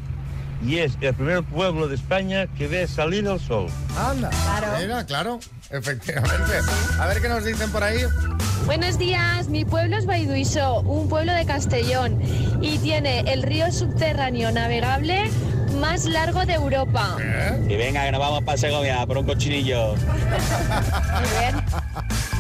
y 0.66 0.78
es 0.78 0.94
el 1.02 1.14
primer 1.14 1.44
pueblo 1.44 1.88
de 1.88 1.96
España 1.96 2.48
que 2.58 2.68
ve 2.68 2.88
salir 2.88 3.26
el 3.28 3.40
sol. 3.40 3.68
Anda. 3.98 4.30
Claro. 4.30 4.68
Mira, 4.80 5.06
claro, 5.06 5.40
efectivamente. 5.70 6.54
A 7.00 7.08
ver 7.08 7.22
qué 7.22 7.30
nos 7.30 7.44
dicen 7.46 7.72
por 7.72 7.84
ahí. 7.84 8.04
Buenos 8.66 8.98
días, 8.98 9.50
mi 9.50 9.66
pueblo 9.66 9.98
es 9.98 10.06
Baiduiso, 10.06 10.82
un 10.82 11.10
pueblo 11.10 11.34
de 11.34 11.46
Castellón 11.46 12.22
y 12.62 12.78
tiene 12.78 13.22
el 13.32 13.44
río 13.44 13.72
subterráneo 13.72 14.52
navegable 14.52 15.30
más 15.80 16.06
largo 16.06 16.46
de 16.46 16.54
Europa. 16.54 17.18
Y 17.68 17.76
venga, 17.76 18.06
que 18.06 18.12
nos 18.12 18.22
vamos 18.22 18.44
para 18.44 18.58
Segovia 18.58 19.06
por 19.06 19.18
un 19.18 19.26
cochinillo. 19.26 19.96
Muy 19.96 21.30
bien. 21.40 21.64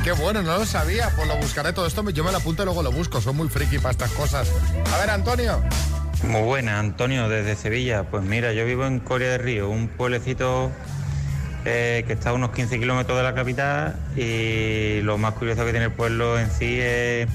Qué 0.03 0.11
bueno, 0.13 0.41
no 0.41 0.57
lo 0.59 0.65
sabía. 0.65 1.09
Pues 1.15 1.27
lo 1.27 1.35
buscaré 1.37 1.73
todo 1.73 1.87
esto. 1.87 2.07
Yo 2.09 2.23
me 2.23 2.31
lo 2.31 2.37
apunto 2.37 2.63
y 2.63 2.65
luego 2.65 2.83
lo 2.83 2.91
busco. 2.91 3.19
Soy 3.19 3.33
muy 3.33 3.49
friki 3.49 3.79
para 3.79 3.91
estas 3.91 4.11
cosas. 4.11 4.49
A 4.93 4.97
ver, 4.97 5.09
Antonio. 5.09 5.61
Muy 6.27 6.41
buena, 6.41 6.79
Antonio, 6.79 7.27
desde 7.29 7.55
Sevilla. 7.55 8.03
Pues 8.03 8.23
mira, 8.23 8.53
yo 8.53 8.65
vivo 8.65 8.85
en 8.85 8.99
Coria 8.99 9.31
del 9.31 9.41
Río, 9.41 9.69
un 9.69 9.87
pueblecito 9.87 10.71
eh, 11.65 12.03
que 12.07 12.13
está 12.13 12.31
a 12.31 12.33
unos 12.33 12.51
15 12.51 12.79
kilómetros 12.79 13.17
de 13.17 13.23
la 13.23 13.33
capital 13.33 13.95
y 14.15 15.01
lo 15.01 15.17
más 15.17 15.33
curioso 15.33 15.65
que 15.65 15.71
tiene 15.71 15.85
el 15.85 15.91
pueblo 15.91 16.39
en 16.39 16.49
sí 16.51 16.79
es 16.79 17.27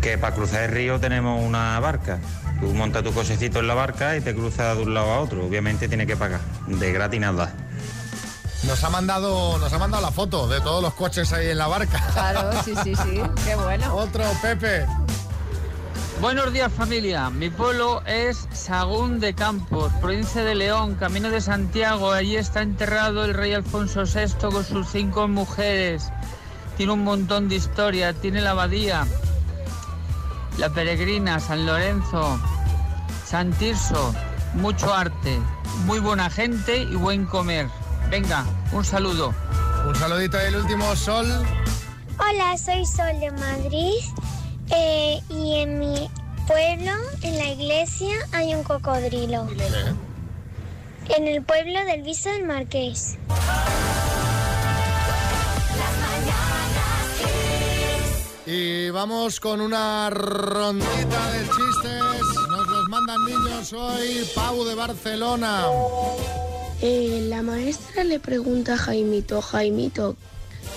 que 0.00 0.16
para 0.16 0.34
cruzar 0.34 0.64
el 0.64 0.70
río 0.70 1.00
tenemos 1.00 1.42
una 1.44 1.78
barca. 1.80 2.18
Tú 2.60 2.66
montas 2.74 3.04
tu 3.04 3.12
cochecito 3.12 3.60
en 3.60 3.68
la 3.68 3.74
barca 3.74 4.16
y 4.16 4.20
te 4.20 4.34
cruzas 4.34 4.76
de 4.76 4.82
un 4.82 4.94
lado 4.94 5.12
a 5.12 5.20
otro. 5.20 5.46
Obviamente 5.46 5.88
tiene 5.88 6.06
que 6.06 6.16
pagar, 6.16 6.40
de 6.66 6.92
gratis 6.92 7.20
nada. 7.20 7.52
Nos 8.64 8.82
ha 8.82 8.90
mandado, 8.90 9.58
nos 9.58 9.72
ha 9.72 9.78
mandado 9.78 10.02
la 10.02 10.10
foto 10.10 10.48
de 10.48 10.60
todos 10.60 10.82
los 10.82 10.94
coches 10.94 11.32
ahí 11.32 11.50
en 11.50 11.58
la 11.58 11.68
barca. 11.68 12.04
Claro, 12.12 12.62
sí, 12.64 12.74
sí, 12.82 12.94
sí. 12.96 13.22
Qué 13.44 13.54
bueno. 13.54 13.94
Otro, 13.94 14.24
Pepe. 14.42 14.86
Buenos 16.20 16.52
días 16.52 16.72
familia, 16.72 17.30
mi 17.30 17.48
pueblo 17.48 18.02
es 18.04 18.48
Sagún 18.52 19.20
de 19.20 19.34
Campos, 19.34 19.92
provincia 20.00 20.42
de 20.42 20.56
León, 20.56 20.96
camino 20.96 21.30
de 21.30 21.40
Santiago. 21.40 22.10
Allí 22.10 22.34
está 22.34 22.62
enterrado 22.62 23.24
el 23.24 23.34
rey 23.34 23.52
Alfonso 23.52 24.02
VI 24.02 24.48
con 24.50 24.64
sus 24.64 24.88
cinco 24.88 25.28
mujeres. 25.28 26.10
Tiene 26.76 26.92
un 26.92 27.04
montón 27.04 27.48
de 27.48 27.54
historia, 27.54 28.14
tiene 28.14 28.40
la 28.40 28.50
abadía, 28.50 29.06
la 30.58 30.70
peregrina, 30.70 31.38
San 31.38 31.64
Lorenzo, 31.66 32.40
San 33.24 33.52
Tirso, 33.52 34.12
mucho 34.54 34.92
arte, 34.92 35.38
muy 35.84 36.00
buena 36.00 36.30
gente 36.30 36.78
y 36.78 36.96
buen 36.96 37.26
comer. 37.26 37.68
Venga, 38.10 38.44
un 38.72 38.84
saludo. 38.84 39.32
Un 39.86 39.94
saludito 39.94 40.36
y 40.42 40.46
el 40.46 40.56
último, 40.56 40.96
Sol. 40.96 41.26
Hola, 42.18 42.58
soy 42.58 42.84
Sol 42.84 43.20
de 43.20 43.30
Madrid 43.30 44.00
eh, 44.70 45.20
y 45.30 45.56
en 45.56 45.78
mi 45.78 46.10
pueblo, 46.46 46.92
en 47.22 47.38
la 47.38 47.50
iglesia, 47.50 48.14
hay 48.32 48.54
un 48.54 48.62
cocodrilo. 48.62 49.46
En 51.16 51.26
el 51.26 51.42
pueblo 51.42 51.84
del 51.84 52.02
Viso 52.02 52.30
del 52.30 52.44
Marqués. 52.44 53.16
Y 58.46 58.88
vamos 58.90 59.40
con 59.40 59.60
una 59.60 60.08
rondita 60.08 61.32
de 61.32 61.40
chistes. 61.44 62.22
Nos 62.48 62.66
los 62.66 62.88
mandan 62.88 63.24
niños 63.26 63.72
hoy. 63.74 64.26
Pau 64.34 64.64
de 64.64 64.74
Barcelona. 64.74 65.66
Eh, 66.80 67.26
la 67.28 67.42
maestra 67.42 68.04
le 68.04 68.20
pregunta 68.20 68.74
a 68.74 68.78
Jaimito, 68.78 69.42
Jaimito, 69.42 70.16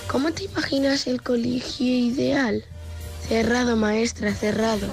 ¿cómo 0.06 0.32
te 0.32 0.44
imaginas 0.44 1.06
el 1.06 1.22
colegio 1.22 1.86
ideal? 1.86 2.64
Cerrado, 3.32 3.76
maestra, 3.76 4.34
cerrado. 4.34 4.86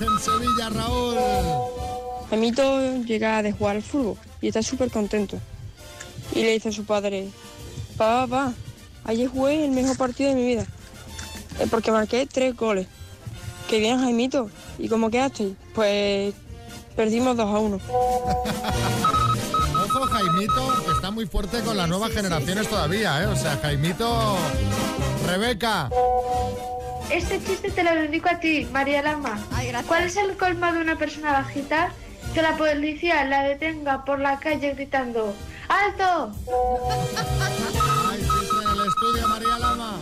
En 0.00 0.18
Sevilla, 0.18 0.68
Raúl. 0.68 1.14
Jaimito 2.28 2.96
llega 3.04 3.40
de 3.40 3.52
jugar 3.52 3.76
al 3.76 3.84
fútbol 3.84 4.16
y 4.40 4.48
está 4.48 4.60
súper 4.60 4.90
contento. 4.90 5.38
Y 6.32 6.42
le 6.42 6.50
dice 6.50 6.70
a 6.70 6.72
su 6.72 6.84
padre, 6.84 7.28
papá, 7.96 8.26
papá, 8.26 8.52
ayer 9.04 9.28
jugué 9.28 9.64
el 9.64 9.70
mejor 9.70 9.96
partido 9.96 10.30
de 10.30 10.34
mi 10.34 10.44
vida. 10.44 10.66
eh, 11.60 11.68
Porque 11.70 11.92
marqué 11.92 12.26
tres 12.26 12.56
goles. 12.56 12.88
Qué 13.68 13.78
bien, 13.78 14.00
Jaimito. 14.00 14.50
¿Y 14.80 14.88
cómo 14.88 15.10
quedaste? 15.10 15.54
Pues 15.72 16.34
perdimos 16.96 17.36
2 17.36 17.46
a 17.46 17.58
1. 17.60 17.78
Ojo, 19.96 20.06
Jaimito, 20.08 20.84
que 20.84 20.90
está 20.90 21.10
muy 21.12 21.24
fuerte 21.26 21.60
con 21.60 21.76
las 21.76 21.88
nuevas 21.88 22.10
generaciones 22.10 22.68
todavía, 22.68 23.22
¿eh? 23.22 23.26
O 23.26 23.36
sea, 23.36 23.56
Jaimito. 23.58 24.36
Rebeca. 25.24 25.88
Este 27.10 27.40
chiste 27.44 27.70
te 27.70 27.84
lo 27.84 27.94
dedico 27.94 28.28
a 28.28 28.40
ti, 28.40 28.66
María 28.72 29.02
Lama. 29.02 29.38
¿Cuál 29.86 30.04
es 30.04 30.16
el 30.16 30.36
colmo 30.36 30.72
de 30.72 30.80
una 30.80 30.96
persona 30.98 31.32
bajita? 31.32 31.92
Que 32.34 32.42
la 32.42 32.56
policía 32.56 33.24
la 33.24 33.44
detenga 33.44 34.04
por 34.04 34.18
la 34.18 34.40
calle 34.40 34.74
gritando 34.74 35.32
¡Alto! 35.68 36.32
Ay, 38.10 38.18
chiste 38.18 38.56
en 38.62 38.80
el 38.80 38.86
estudio, 38.88 39.28
María 39.28 39.58
Lama. 39.60 39.92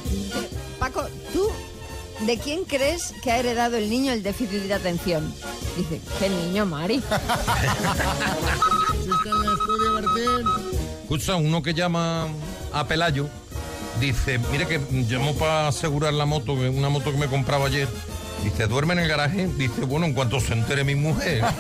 Paco, 0.78 1.06
¿tú 1.34 1.50
de 2.26 2.38
quién 2.38 2.64
crees 2.64 3.14
que 3.22 3.30
ha 3.30 3.38
heredado 3.38 3.76
el 3.76 3.90
niño 3.90 4.12
el 4.12 4.22
déficit 4.22 4.62
de 4.62 4.74
atención? 4.74 5.32
Dice, 5.76 6.00
¿qué 6.18 6.28
niño, 6.28 6.66
Mari? 6.66 7.02
Escucha, 11.02 11.36
uno 11.36 11.62
que 11.62 11.74
llama 11.74 12.28
a 12.72 12.86
Pelayo 12.86 13.28
dice, 14.00 14.40
mire 14.50 14.66
que 14.66 14.80
llamó 15.08 15.34
para 15.34 15.68
asegurar 15.68 16.12
la 16.12 16.26
moto, 16.26 16.54
una 16.54 16.88
moto 16.88 17.12
que 17.12 17.18
me 17.18 17.28
compraba 17.28 17.66
ayer. 17.66 17.88
Dice, 18.42 18.66
duerme 18.66 18.94
en 18.94 19.00
el 19.00 19.08
garaje. 19.08 19.48
Dice, 19.56 19.82
bueno, 19.82 20.06
en 20.06 20.14
cuanto 20.14 20.40
se 20.40 20.54
entere 20.54 20.82
mi 20.82 20.96
mujer. 20.96 21.44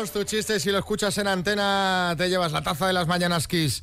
Mándanos 0.00 0.18
tu 0.18 0.24
chiste 0.24 0.58
si 0.58 0.70
lo 0.70 0.78
escuchas 0.78 1.18
en 1.18 1.26
antena, 1.26 2.14
te 2.16 2.30
llevas 2.30 2.52
la 2.52 2.62
taza 2.62 2.86
de 2.86 2.94
las 2.94 3.06
mañanas 3.06 3.46
Kiss. 3.46 3.82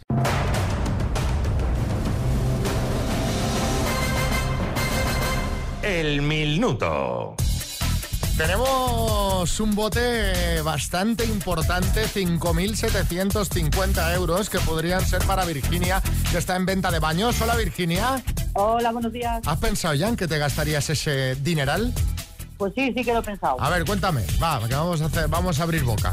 El 5.83 6.23
minuto. 6.23 7.35
Tenemos 8.35 9.59
un 9.59 9.75
bote 9.75 10.59
bastante 10.63 11.23
importante, 11.23 12.07
5.750 12.07 14.15
euros, 14.15 14.49
que 14.49 14.57
podrían 14.57 15.05
ser 15.05 15.23
para 15.25 15.45
Virginia, 15.45 16.01
que 16.31 16.39
está 16.39 16.55
en 16.55 16.65
venta 16.65 16.89
de 16.89 16.97
baños. 16.97 17.39
Hola 17.41 17.55
Virginia. 17.55 18.23
Hola, 18.53 18.91
buenos 18.91 19.13
días. 19.13 19.43
¿Has 19.45 19.59
pensado 19.59 19.93
ya 19.93 20.09
en 20.09 20.15
que 20.15 20.27
te 20.27 20.39
gastarías 20.39 20.89
ese 20.89 21.35
dineral? 21.35 21.93
Pues 22.57 22.73
sí, 22.75 22.91
sí 22.95 23.03
que 23.03 23.13
lo 23.13 23.19
he 23.19 23.23
pensado. 23.23 23.61
A 23.61 23.69
ver, 23.69 23.85
cuéntame. 23.85 24.25
Va, 24.41 24.59
que 24.67 24.73
vamos 24.75 25.01
a 25.01 25.05
hacer, 25.05 25.27
vamos 25.27 25.59
a 25.59 25.63
abrir 25.63 25.83
boca. 25.83 26.11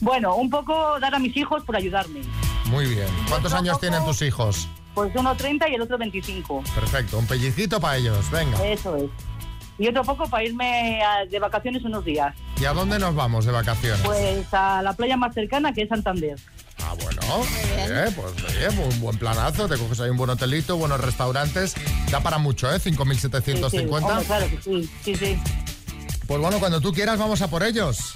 Bueno, 0.00 0.34
un 0.36 0.50
poco 0.50 0.98
dar 1.00 1.14
a 1.14 1.18
mis 1.18 1.36
hijos 1.36 1.62
por 1.64 1.76
ayudarme. 1.76 2.20
Muy 2.66 2.86
bien. 2.86 3.06
¿Cuántos 3.28 3.52
años 3.54 3.80
tienen 3.80 4.04
tus 4.04 4.20
hijos? 4.22 4.68
Pues 4.94 5.10
uno 5.16 5.34
30 5.34 5.68
y 5.70 5.74
el 5.74 5.82
otro 5.82 5.96
25. 5.98 6.62
Perfecto, 6.74 7.18
un 7.18 7.26
pellicito 7.26 7.80
para 7.80 7.96
ellos. 7.96 8.30
Venga. 8.30 8.62
Eso 8.64 8.96
es. 8.96 9.04
Y 9.78 9.88
otro 9.88 10.04
poco 10.04 10.28
para 10.28 10.44
irme 10.44 11.02
a- 11.02 11.24
de 11.24 11.38
vacaciones 11.40 11.82
unos 11.84 12.04
días. 12.04 12.34
¿Y 12.60 12.64
a 12.64 12.72
dónde 12.72 12.98
nos 12.98 13.14
vamos 13.14 13.44
de 13.44 13.50
vacaciones? 13.52 14.00
Pues 14.04 14.46
a 14.52 14.82
la 14.82 14.92
playa 14.92 15.16
más 15.16 15.34
cercana 15.34 15.72
que 15.72 15.82
es 15.82 15.88
Santander. 15.88 16.36
Ah, 16.82 16.94
bueno. 17.02 17.13
Eh, 17.76 18.12
pues 18.14 18.32
oye, 18.44 18.68
un 18.80 19.00
buen 19.00 19.18
planazo. 19.18 19.68
Te 19.68 19.76
coges 19.76 19.98
ahí 20.00 20.10
un 20.10 20.16
buen 20.16 20.30
hotelito, 20.30 20.76
buenos 20.76 21.00
restaurantes. 21.00 21.74
Da 22.10 22.20
para 22.20 22.38
mucho, 22.38 22.72
¿eh? 22.72 22.78
Sí, 22.78 22.90
sí, 22.90 22.96
5.750. 22.96 24.02
hombre, 24.02 24.24
claro 24.26 24.46
que 24.48 24.62
sí, 24.62 24.88
sí, 25.04 25.14
sí. 25.14 25.38
Pues 26.26 26.40
bueno, 26.40 26.58
cuando 26.58 26.80
tú 26.80 26.90
quieras 26.92 27.18
vamos 27.18 27.42
a 27.42 27.48
por 27.48 27.62
ellos. 27.62 28.14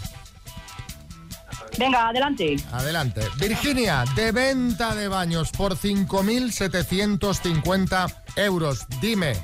Venga, 1.79 2.09
adelante. 2.09 2.57
Adelante. 2.73 3.21
Virginia, 3.39 4.05
de 4.17 4.33
venta 4.33 4.97
de 4.97 5.09
baños 5.09 5.51
por 5.53 5.77
5.750 5.77 8.15
euros. 8.37 8.87
Dime, 9.01 9.35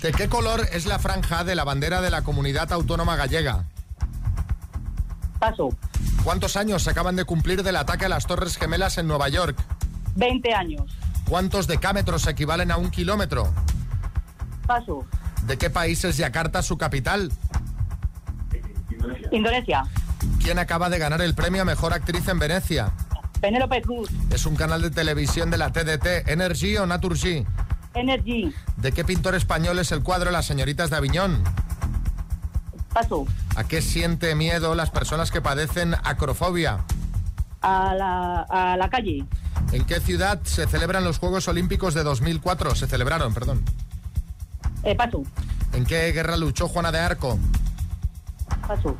¿de 0.00 0.12
qué 0.12 0.28
color 0.28 0.68
es 0.72 0.86
la 0.86 1.00
franja 1.00 1.42
de 1.42 1.56
la 1.56 1.64
bandera 1.64 2.00
de 2.00 2.10
la 2.10 2.22
comunidad 2.22 2.72
autónoma 2.72 3.16
gallega? 3.16 3.64
Paso. 5.44 5.68
¿Cuántos 6.22 6.56
años 6.56 6.82
se 6.84 6.90
acaban 6.90 7.16
de 7.16 7.26
cumplir 7.26 7.62
del 7.62 7.76
ataque 7.76 8.06
a 8.06 8.08
las 8.08 8.26
Torres 8.26 8.56
Gemelas 8.56 8.96
en 8.96 9.06
Nueva 9.06 9.28
York? 9.28 9.58
20 10.16 10.54
años. 10.54 10.96
¿Cuántos 11.28 11.66
decámetros 11.66 12.26
equivalen 12.26 12.70
a 12.70 12.78
un 12.78 12.90
kilómetro? 12.90 13.52
Paso. 14.66 15.04
¿De 15.46 15.58
qué 15.58 15.68
país 15.68 16.02
es 16.06 16.16
Yakarta 16.16 16.62
su 16.62 16.78
capital? 16.78 17.30
Indonesia. 19.32 19.82
¿Quién 20.42 20.58
acaba 20.58 20.88
de 20.88 20.98
ganar 20.98 21.20
el 21.20 21.34
premio 21.34 21.60
a 21.60 21.66
Mejor 21.66 21.92
Actriz 21.92 22.26
en 22.28 22.38
Venecia? 22.38 22.92
Penélope 23.42 23.82
Cruz. 23.82 24.08
¿Es 24.30 24.46
un 24.46 24.56
canal 24.56 24.80
de 24.80 24.90
televisión 24.90 25.50
de 25.50 25.58
la 25.58 25.72
TDT, 25.72 26.26
Energy 26.26 26.78
o 26.78 26.86
Naturgy? 26.86 27.44
Energy. 27.92 28.54
¿De 28.78 28.92
qué 28.92 29.04
pintor 29.04 29.34
español 29.34 29.78
es 29.78 29.92
el 29.92 30.02
cuadro 30.02 30.30
Las 30.30 30.46
señoritas 30.46 30.88
de 30.88 30.96
Aviñón? 30.96 31.44
Paso. 32.94 33.26
¿A 33.56 33.64
qué 33.64 33.82
siente 33.82 34.34
miedo 34.34 34.74
las 34.74 34.90
personas 34.90 35.30
que 35.30 35.40
padecen 35.42 35.94
acrofobia? 36.04 36.84
A 37.60 37.92
la, 37.94 38.42
a 38.48 38.76
la 38.76 38.88
calle. 38.88 39.24
¿En 39.72 39.84
qué 39.84 39.98
ciudad 40.00 40.40
se 40.44 40.66
celebran 40.66 41.02
los 41.04 41.18
Juegos 41.18 41.48
Olímpicos 41.48 41.94
de 41.94 42.04
2004? 42.04 42.74
Se 42.76 42.86
celebraron, 42.86 43.34
perdón. 43.34 43.62
Eh, 44.84 44.94
paso. 44.94 45.22
¿En 45.72 45.84
qué 45.84 46.12
guerra 46.12 46.36
luchó 46.36 46.68
Juana 46.68 46.92
de 46.92 47.00
Arco? 47.00 47.38
Paso. 48.68 48.96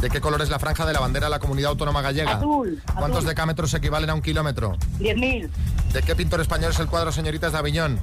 ¿De 0.00 0.08
qué 0.08 0.20
color 0.20 0.40
es 0.42 0.48
la 0.50 0.58
franja 0.58 0.86
de 0.86 0.92
la 0.92 1.00
bandera 1.00 1.26
de 1.26 1.30
la 1.30 1.38
comunidad 1.38 1.70
autónoma 1.70 2.00
gallega? 2.02 2.32
Azul, 2.36 2.82
¿Cuántos 2.94 3.18
azul. 3.18 3.28
decámetros 3.28 3.74
equivalen 3.74 4.10
a 4.10 4.14
un 4.14 4.22
kilómetro? 4.22 4.76
10.000. 4.98 5.50
¿De 5.92 6.02
qué 6.02 6.16
pintor 6.16 6.40
español 6.40 6.70
es 6.70 6.78
el 6.78 6.86
cuadro 6.88 7.12
Señoritas 7.12 7.52
de 7.52 7.58
Aviñón? 7.58 8.00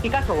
Picasso. 0.00 0.36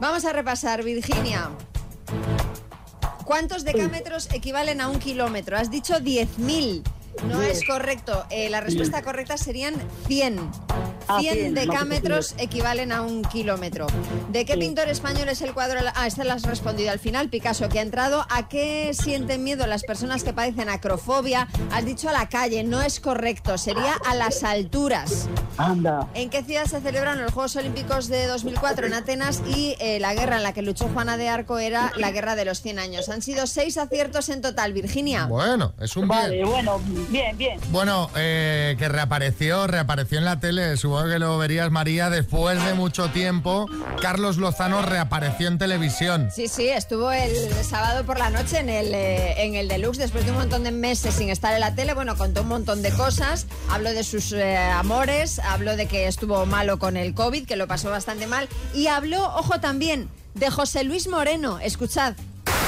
Vamos 0.00 0.24
a 0.24 0.32
repasar, 0.32 0.82
Virginia. 0.82 1.50
¿Cuántos 3.24 3.64
decámetros 3.64 4.28
equivalen 4.32 4.80
a 4.80 4.88
un 4.88 4.98
kilómetro? 4.98 5.56
Has 5.56 5.70
dicho 5.70 5.94
10.000. 5.94 6.82
No 7.28 7.40
es 7.42 7.64
correcto. 7.64 8.26
Eh, 8.30 8.50
la 8.50 8.60
respuesta 8.60 9.02
correcta 9.02 9.36
serían 9.36 9.74
100. 10.06 10.50
Ah, 11.08 11.18
100 11.20 11.34
100, 11.34 11.54
decámetros 11.54 12.34
equivalen 12.38 12.92
a 12.92 13.02
un 13.02 13.22
kilómetro. 13.22 13.86
¿De 14.30 14.44
qué 14.44 14.56
pintor 14.56 14.88
español 14.88 15.28
es 15.28 15.42
el 15.42 15.52
cuadro? 15.52 15.80
Ah, 15.94 16.06
esta 16.06 16.24
la 16.24 16.34
has 16.34 16.42
respondido 16.44 16.90
al 16.90 16.98
final, 16.98 17.28
Picasso, 17.28 17.68
que 17.68 17.78
ha 17.78 17.82
entrado. 17.82 18.26
¿A 18.30 18.48
qué 18.48 18.92
sienten 18.94 19.44
miedo 19.44 19.66
las 19.66 19.82
personas 19.82 20.24
que 20.24 20.32
padecen 20.32 20.68
acrofobia? 20.68 21.48
Has 21.72 21.84
dicho 21.84 22.08
a 22.08 22.12
la 22.12 22.28
calle, 22.28 22.64
no 22.64 22.82
es 22.82 23.00
correcto. 23.00 23.58
Sería 23.58 23.94
a 24.06 24.14
las 24.14 24.42
alturas. 24.44 25.28
Anda. 25.58 26.08
¿En 26.14 26.30
qué 26.30 26.42
ciudad 26.42 26.64
se 26.66 26.80
celebraron 26.80 27.22
los 27.22 27.32
Juegos 27.32 27.56
Olímpicos 27.56 28.08
de 28.08 28.26
2004? 28.26 28.86
En 28.86 28.94
Atenas 28.94 29.42
y 29.54 29.76
eh, 29.80 29.98
la 30.00 30.14
guerra 30.14 30.36
en 30.36 30.42
la 30.42 30.52
que 30.52 30.62
luchó 30.62 30.88
Juana 30.88 31.16
de 31.16 31.28
Arco 31.28 31.58
era 31.58 31.92
la 31.96 32.10
guerra 32.10 32.36
de 32.36 32.44
los 32.44 32.62
100 32.62 32.78
años. 32.78 33.08
Han 33.08 33.22
sido 33.22 33.46
seis 33.46 33.76
aciertos 33.76 34.28
en 34.28 34.40
total, 34.40 34.72
Virginia. 34.72 35.26
Bueno, 35.26 35.74
es 35.80 35.96
un 35.96 36.08
Vale, 36.08 36.36
bien. 36.36 36.48
bueno, 36.48 36.80
bien, 37.08 37.36
bien. 37.36 37.60
Bueno, 37.70 38.10
eh, 38.16 38.76
que 38.78 38.88
reapareció, 38.88 39.66
reapareció 39.66 40.18
en 40.18 40.24
la 40.24 40.40
tele. 40.40 40.76
Que 40.92 41.18
lo 41.18 41.38
verías, 41.38 41.70
María, 41.70 42.10
después 42.10 42.62
de 42.64 42.74
mucho 42.74 43.08
tiempo. 43.10 43.66
Carlos 44.02 44.36
Lozano 44.36 44.82
reapareció 44.82 45.48
en 45.48 45.56
televisión. 45.56 46.28
Sí, 46.34 46.48
sí, 46.48 46.68
estuvo 46.68 47.10
el 47.10 47.32
sábado 47.64 48.04
por 48.04 48.18
la 48.18 48.28
noche 48.28 48.58
en 48.58 48.68
el, 48.68 48.92
eh, 48.94 49.42
en 49.42 49.54
el 49.54 49.68
Deluxe 49.68 49.98
después 49.98 50.26
de 50.26 50.32
un 50.32 50.36
montón 50.36 50.64
de 50.64 50.70
meses 50.70 51.14
sin 51.14 51.30
estar 51.30 51.54
en 51.54 51.60
la 51.60 51.74
tele. 51.74 51.94
Bueno, 51.94 52.16
contó 52.16 52.42
un 52.42 52.48
montón 52.48 52.82
de 52.82 52.92
cosas. 52.92 53.46
Habló 53.70 53.90
de 53.90 54.04
sus 54.04 54.32
eh, 54.32 54.58
amores, 54.58 55.38
habló 55.38 55.76
de 55.76 55.86
que 55.86 56.06
estuvo 56.06 56.44
malo 56.44 56.78
con 56.78 56.98
el 56.98 57.14
COVID, 57.14 57.46
que 57.46 57.56
lo 57.56 57.66
pasó 57.66 57.88
bastante 57.88 58.26
mal. 58.26 58.46
Y 58.74 58.88
habló, 58.88 59.24
ojo 59.34 59.60
también, 59.60 60.10
de 60.34 60.50
José 60.50 60.84
Luis 60.84 61.08
Moreno. 61.08 61.58
Escuchad. 61.58 62.14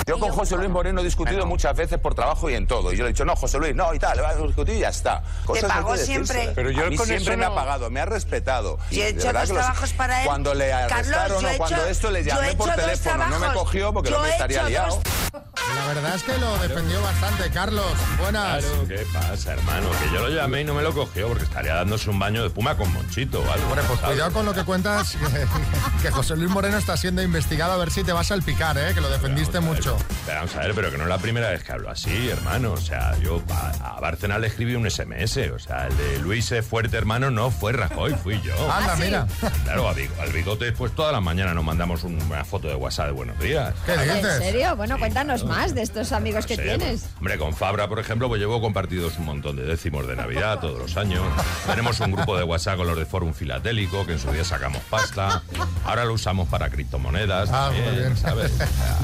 Yo 0.07 0.19
con 0.19 0.31
José 0.33 0.57
Luis 0.57 0.69
Moreno 0.69 1.01
he 1.01 1.05
discutido 1.05 1.47
muchas 1.47 1.75
veces 1.77 1.99
por 1.99 2.15
trabajo 2.15 2.51
y 2.51 2.55
en 2.55 2.67
todo. 2.67 2.93
Y 2.93 2.97
yo 2.97 3.05
le 3.05 3.11
he 3.11 3.13
dicho, 3.13 3.25
no, 3.25 3.35
José 3.37 3.59
Luis, 3.59 3.75
no, 3.75 3.95
y 3.95 3.99
tal, 3.99 4.17
le 4.17 4.23
vas 4.23 4.37
a 4.37 4.39
discutir 4.41 4.75
y 4.77 4.81
ya 4.81 4.91
está. 4.91 5.23
Cosas 5.47 5.65
pagó 5.71 5.93
hay 5.93 5.99
que 6.01 6.05
siempre. 6.05 6.53
Pero 6.55 6.71
yo 6.71 6.87
a 6.87 6.91
mí 6.91 6.97
con 6.97 7.07
siempre 7.07 7.33
eso 7.35 7.39
me 7.39 7.45
ha 7.47 7.55
pagado, 7.55 7.91
me 7.91 8.01
ha 8.01 8.05
respetado. 8.05 8.79
Yo 8.91 9.03
he 9.03 9.05
De 9.05 9.09
hecho 9.19 9.27
verdad 9.29 9.41
dos 9.47 9.51
trabajos 9.57 9.93
para 9.95 10.21
él. 10.21 10.27
Cuando 10.27 10.55
le 10.55 10.69
Carlos, 10.71 10.93
arrestaron 10.93 11.43
yo 11.43 11.49
o 11.49 11.57
cuando 11.57 11.77
hecho- 11.79 11.87
esto 11.87 12.11
le 12.11 12.25
llamé 12.25 12.55
por 12.55 12.71
teléfono, 12.75 13.27
no 13.29 13.39
me 13.39 13.53
cogió 13.55 13.93
porque 13.95 14.11
Yo 14.11 14.17
no 14.19 14.23
me 14.25 14.31
estaría 14.31 14.63
liado. 14.65 14.97
dos- 15.33 15.43
La 15.77 15.87
verdad 15.87 16.15
es 16.15 16.23
que 16.23 16.37
lo 16.39 16.59
defendió 16.59 17.01
bastante. 17.03 17.51
Carlos, 17.51 17.85
buenas. 18.19 18.65
Claro, 18.65 18.89
¿qué 18.89 19.07
pasa, 19.13 19.53
hermano? 19.53 19.89
Que 20.03 20.15
yo 20.15 20.21
lo 20.23 20.29
llamé 20.29 20.61
y 20.63 20.65
no 20.65 20.75
me 20.75 20.83
lo 20.83 20.93
cogió 20.93 21.29
porque 21.29 21.45
estaría 21.45 21.75
dándose 21.75 22.11
un 22.11 22.19
baño 22.19 22.43
de 22.43 22.51
puma 22.51 22.77
con 22.77 22.93
Monchito 22.93 23.41
o 23.41 23.53
algo. 23.53 23.69
Pues 23.69 23.87
¿sabes? 23.87 24.01
cuidado 24.15 24.33
con 24.33 24.47
lo 24.47 24.55
que 24.55 24.65
cuentas, 24.65 25.13
que, 25.13 25.47
que 26.03 26.11
José 26.11 26.37
Luis 26.37 26.51
Moreno 26.51 26.77
está 26.79 26.97
siendo 26.97 27.23
investigado 27.23 27.73
a 27.73 27.77
ver 27.77 27.91
si 27.91 28.03
te 28.05 28.13
vas 28.13 28.27
a 28.31 28.35
salpicar, 28.35 28.77
¿eh? 28.79 28.93
que 28.95 29.01
lo 29.01 29.09
defendiste 29.09 29.61
mucho. 29.61 29.97
Pero 30.27 30.39
vamos 30.39 30.55
a 30.57 30.61
ver, 30.61 30.75
pero 30.75 30.91
que 30.91 30.97
no 30.99 31.05
es 31.05 31.09
la 31.09 31.19
primera 31.19 31.51
vez 31.51 31.63
que 31.63 31.73
hablo 31.73 31.91
así, 31.91 32.29
hermano. 32.29 32.73
O 32.73 32.77
sea, 32.77 33.17
yo 33.19 33.43
a, 33.51 33.97
a 33.97 34.01
Bárcena 34.01 34.39
le 34.39 34.49
escribí 34.49 34.75
un 34.75 34.91
SMS. 34.91 35.39
O 35.55 35.59
sea, 35.59 35.87
el 35.87 35.97
de 35.97 36.19
Luis 36.21 36.51
es 36.53 36.67
fuerte, 36.67 36.97
hermano, 36.97 37.31
no 37.31 37.51
fue 37.51 37.73
Rajoy, 37.73 38.15
fui 38.15 38.41
yo. 38.43 38.55
Anda, 38.73 38.97
mira. 38.97 39.27
Claro, 39.65 39.89
al 39.89 40.33
bigote, 40.33 40.73
pues 40.73 40.95
todas 40.95 41.13
las 41.13 41.23
mañanas 41.23 41.55
nos 41.55 41.65
mandamos 41.65 42.03
un- 42.05 42.21
una 42.23 42.45
foto 42.45 42.69
de 42.69 42.75
WhatsApp 42.75 43.07
de 43.07 43.13
buenos 43.13 43.39
días. 43.39 43.75
¿Qué 43.87 43.93
¿En 43.95 44.23
serio? 44.39 44.77
Bueno, 44.77 44.99
cuéntanos 44.99 45.44
más 45.47 45.75
de 45.75 45.83
estos 45.83 46.13
amigos 46.13 46.47
que 46.47 46.57
Sí, 46.57 46.63
tienes. 46.63 47.01
pues, 47.03 47.15
hombre, 47.19 47.39
con 47.39 47.55
Fabra, 47.55 47.89
por 47.89 47.99
ejemplo, 47.99 48.29
pues 48.29 48.41
llevo 48.41 48.61
compartidos 48.61 49.19
un 49.19 49.27
montón 49.27 49.57
de 49.57 49.65
décimos 49.65 50.07
de 50.07 50.17
Navidad 50.17 50.61
todos 50.61 50.79
los 50.79 50.97
años. 50.97 51.23
Tenemos 51.67 51.99
un 52.01 52.13
grupo 52.13 52.37
de 52.37 52.45
WhatsApp 52.45 52.77
con 52.77 52.87
los 52.87 52.97
de 52.99 53.07
Forum 53.07 53.33
Filatélico, 53.35 54.05
que 54.07 54.13
en 54.13 54.19
su 54.19 54.31
día 54.33 54.45
sacamos 54.45 54.83
pasta. 54.91 55.43
Ahora 55.85 56.05
lo 56.05 56.13
usamos 56.15 56.49
para 56.49 56.71
criptomonedas. 56.71 57.51
Ah, 57.53 57.67
también, 57.67 57.85
muy 57.91 57.99
bien. 58.01 58.17
¿sabes? 58.17 58.53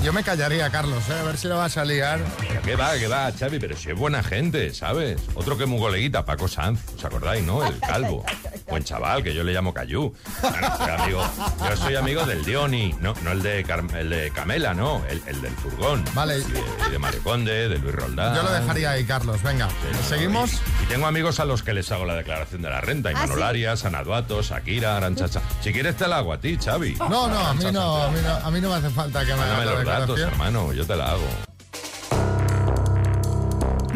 Yo 0.03 0.13
me 0.13 0.23
callaría, 0.23 0.71
Carlos, 0.71 1.03
¿eh? 1.09 1.15
a 1.19 1.23
ver 1.25 1.37
si 1.37 1.49
lo 1.49 1.57
vas 1.57 1.77
a 1.77 1.85
liar. 1.85 2.21
¿Qué 2.65 2.77
va, 2.77 2.97
qué 2.99 3.07
va, 3.09 3.31
Xavi? 3.33 3.59
Pero 3.59 3.77
si 3.77 3.91
es 3.91 3.97
buena 3.97 4.23
gente, 4.23 4.73
¿sabes? 4.75 5.21
Otro 5.35 5.57
que 5.57 5.65
es 5.65 5.69
muy 5.71 5.79
coleguita, 5.81 6.25
Paco 6.25 6.49
Sanz, 6.49 6.81
¿os 6.97 7.05
acordáis, 7.05 7.45
no? 7.45 7.65
El 7.67 7.79
calvo. 7.81 8.25
Buen 8.71 8.85
chaval, 8.85 9.25
que 9.25 9.35
yo 9.35 9.43
le 9.43 9.53
llamo 9.53 9.75
Cayú. 9.75 10.15
Bueno, 10.43 10.77
soy 10.79 10.91
amigo, 10.91 11.23
yo 11.69 11.77
soy 11.77 11.97
amigo 11.97 12.25
del 12.25 12.45
Dioni, 12.45 12.95
no, 13.01 13.15
no 13.25 13.33
el 13.33 13.43
de, 13.43 13.65
Car- 13.65 13.85
el 13.97 14.09
de 14.09 14.31
Camela, 14.31 14.75
no, 14.75 15.03
el, 15.09 15.21
el 15.27 15.41
del 15.43 15.53
furgón. 15.55 16.05
Vale. 16.15 16.39
Y 16.39 16.43
de, 16.45 16.63
y 16.87 16.91
de 16.93 16.99
Mario 17.01 17.21
Conde, 17.25 17.69
de 17.69 17.79
Luis 17.79 17.93
Roldán. 17.95 18.33
Yo 18.35 18.45
lo 18.45 18.53
dejaría 18.53 18.93
ahí, 18.93 19.05
Carlos. 19.05 19.43
Venga, 19.43 19.69
¿seguimos? 20.09 20.53
Y 20.85 20.87
tengo 20.87 21.09
amigos 21.09 21.41
a 21.41 21.45
los 21.47 21.65
que 21.65 21.75
les 21.75 21.91
hago 21.91 22.05
la 22.05 22.15
declaración 22.15 22.63
de 22.63 22.71
la 22.71 22.81
renta. 22.81 23.11
Imanol 23.11 23.39
sí? 23.39 23.43
Arias, 23.43 23.85
Ana 23.85 24.05
Duato, 24.05 24.41
Shakira, 24.41 24.97
Aranchacha. 24.97 25.43
Si 25.61 25.73
quieres 25.73 25.97
te 25.97 26.07
la 26.07 26.19
hago 26.19 26.33
a 26.33 26.39
ti, 26.39 26.57
Xavi. 26.57 26.95
No, 26.95 27.27
no, 27.27 27.39
a 27.39 27.53
mí 27.55 27.65
no, 27.73 28.03
a 28.05 28.11
mí 28.11 28.21
no, 28.23 28.31
a 28.35 28.51
mí 28.53 28.61
no 28.61 28.69
me 28.69 28.75
hace 28.77 28.91
falta 28.91 29.27
que 29.27 29.35
me 29.35 29.41
hagas 29.43 29.67
la 29.67 29.73
los 29.73 29.85
datos, 29.85 30.21
hermano, 30.21 30.73
yo 30.73 30.87
te 30.87 30.95
la 30.95 31.11
hago. 31.11 31.27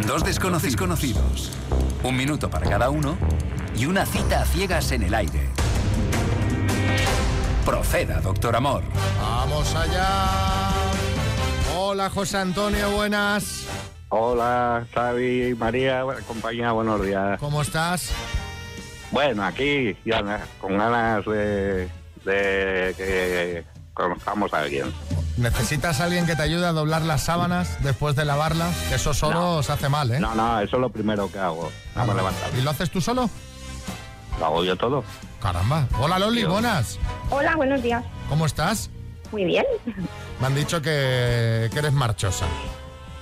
Dos 0.04 0.24
desconocidos 0.24 0.76
conocidos. 0.76 1.52
Un 2.02 2.16
minuto 2.16 2.50
para 2.50 2.68
cada 2.68 2.90
uno 2.90 3.16
y 3.76 3.86
una 3.86 4.06
cita 4.06 4.42
a 4.42 4.44
ciegas 4.44 4.92
en 4.92 5.02
el 5.02 5.14
aire. 5.14 5.48
Proceda, 7.64 8.20
doctor 8.20 8.56
Amor. 8.56 8.82
Vamos 9.20 9.74
allá. 9.74 10.70
Hola, 11.76 12.10
José 12.10 12.38
Antonio, 12.38 12.90
buenas. 12.90 13.66
Hola, 14.10 14.86
Xavi, 14.94 15.54
María, 15.54 16.04
compañía, 16.26 16.72
buenos 16.72 17.04
días. 17.04 17.38
¿Cómo 17.40 17.62
estás? 17.62 18.10
Bueno, 19.10 19.44
aquí 19.44 19.96
ya 20.04 20.46
con 20.60 20.76
ganas 20.76 21.24
de, 21.24 21.88
de 22.24 22.94
que 22.96 23.64
conozcamos 23.92 24.52
a 24.52 24.60
alguien. 24.60 24.92
¿Necesitas 25.36 26.00
a 26.00 26.04
alguien 26.04 26.26
que 26.26 26.36
te 26.36 26.42
ayude 26.42 26.66
a 26.66 26.72
doblar 26.72 27.02
las 27.02 27.24
sábanas 27.24 27.82
después 27.82 28.14
de 28.14 28.24
lavarlas? 28.24 28.92
Eso 28.92 29.14
solo 29.14 29.62
se 29.62 29.72
hace 29.72 29.88
mal, 29.88 30.10
¿eh? 30.12 30.20
No, 30.20 30.34
no, 30.34 30.60
eso 30.60 30.76
es 30.76 30.80
lo 30.80 30.90
primero 30.90 31.30
que 31.30 31.38
hago. 31.38 31.72
Me 31.96 32.14
levantar. 32.14 32.50
¿Y 32.56 32.62
lo 32.62 32.70
haces 32.70 32.90
tú 32.90 33.00
solo? 33.00 33.28
Lo 34.44 34.48
hago 34.50 34.64
yo 34.64 34.76
todo. 34.76 35.02
Caramba. 35.40 35.88
Hola, 35.98 36.18
Loli, 36.18 36.42
Yo. 36.42 36.50
buenas. 36.50 36.98
Hola, 37.30 37.56
buenos 37.56 37.82
días. 37.82 38.04
¿Cómo 38.28 38.44
estás? 38.44 38.90
Muy 39.32 39.46
bien. 39.46 39.64
Me 40.38 40.46
han 40.46 40.54
dicho 40.54 40.82
que, 40.82 41.70
que 41.72 41.78
eres 41.78 41.94
marchosa. 41.94 42.44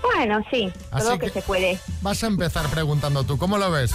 Bueno, 0.02 0.40
sí, 0.50 0.72
Así 0.90 1.04
todo 1.04 1.10
lo 1.14 1.18
que, 1.20 1.26
que- 1.26 1.32
se 1.34 1.42
puede. 1.42 1.78
Vas 2.00 2.24
a 2.24 2.26
empezar 2.26 2.66
preguntando 2.70 3.22
tú, 3.22 3.38
¿cómo 3.38 3.56
lo 3.56 3.70
ves? 3.70 3.94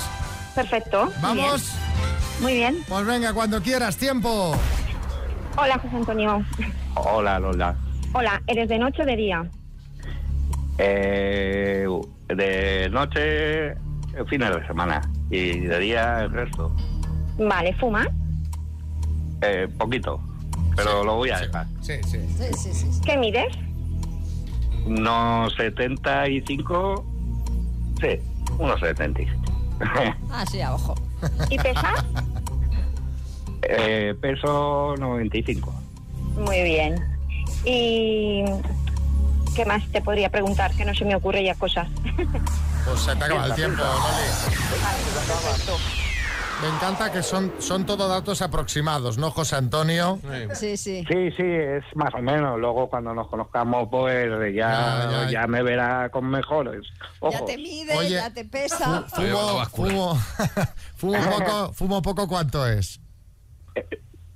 Perfecto. 0.55 1.03
muy 1.07 1.13
¿Vamos? 1.21 1.35
bien. 1.63 2.41
Muy 2.41 2.53
bien. 2.53 2.85
Pues 2.87 3.05
venga, 3.05 3.33
cuando 3.33 3.61
quieras, 3.61 3.97
tiempo. 3.97 4.55
Hola, 5.57 5.77
José 5.79 5.97
Antonio. 5.97 6.45
Hola, 6.95 7.39
Lola. 7.39 7.75
Hola, 8.13 8.41
¿eres 8.47 8.69
de 8.69 8.79
noche 8.79 9.03
o 9.03 9.05
de 9.05 9.15
día? 9.17 9.45
Eh, 10.77 11.85
de 12.29 12.89
noche, 12.89 13.75
fines 14.29 14.55
de 14.55 14.65
semana. 14.65 15.01
Y 15.29 15.59
de 15.59 15.79
día, 15.79 16.21
el 16.21 16.31
resto. 16.31 16.73
Vale, 17.37 17.73
¿fuma? 17.75 18.07
Eh, 19.41 19.67
poquito. 19.77 20.19
Pero 20.75 21.03
lo 21.03 21.15
voy 21.15 21.29
a 21.31 21.39
dejar. 21.39 21.65
Sí, 21.81 21.93
sí. 22.05 22.19
Sí, 22.37 22.53
sí, 22.55 22.73
sí. 22.73 23.01
¿Qué 23.05 23.17
mides? 23.17 23.55
Unos 24.85 25.53
75. 25.55 27.05
Sí, 27.99 28.19
unos 28.57 28.79
75. 28.79 29.53
Ah, 30.31 30.43
sí, 30.49 30.59
abajo. 30.61 30.95
¿Y 31.49 31.57
pesas? 31.57 32.03
eh, 33.63 34.15
peso 34.21 34.95
95. 34.97 35.73
Muy 36.35 36.63
bien. 36.63 36.95
¿Y 37.65 38.43
qué 39.55 39.65
más 39.65 39.85
te 39.91 40.01
podría 40.01 40.29
preguntar? 40.29 40.71
Que 40.75 40.85
no 40.85 40.93
se 40.95 41.05
me 41.05 41.15
ocurre 41.15 41.43
ya 41.43 41.55
cosas. 41.55 41.87
Pues 42.85 42.99
se 43.01 43.15
te 43.15 43.23
acaba 43.23 43.45
el 43.47 43.55
tiempo, 43.55 43.83
Loli. 43.83 43.93
Me 46.61 46.67
encanta 46.69 47.11
que 47.11 47.21
son, 47.21 47.51
son 47.59 47.85
todo 47.85 48.07
datos 48.07 48.41
aproximados, 48.41 49.19
¿no, 49.19 49.29
José 49.29 49.57
Antonio? 49.57 50.19
Sí, 50.53 50.75
sí. 50.75 51.05
Sí, 51.07 51.31
sí, 51.37 51.43
es 51.43 51.83
más 51.95 52.11
o 52.15 52.17
menos. 52.21 52.59
Luego 52.59 52.89
cuando 52.89 53.13
nos 53.13 53.27
conozcamos, 53.27 53.87
pues 53.91 54.27
ya, 54.55 55.07
Ya, 55.11 55.11
ya. 55.25 55.29
ya 55.29 55.47
me 55.47 55.61
verá 55.61 56.09
con 56.09 56.27
mejores 56.27 56.81
Ya 56.97 57.05
ojos. 57.19 57.45
te 57.45 57.57
mide, 57.57 57.95
Oye, 57.95 58.09
ya 58.09 58.33
te 58.33 58.43
pesa. 58.43 59.03
Fumo, 59.03 59.65
fumo, 59.65 60.15
fumo 60.95 61.19
poco, 61.29 61.73
fumo 61.73 62.01
poco, 62.01 62.27
¿cuánto 62.27 62.67
es? 62.67 62.99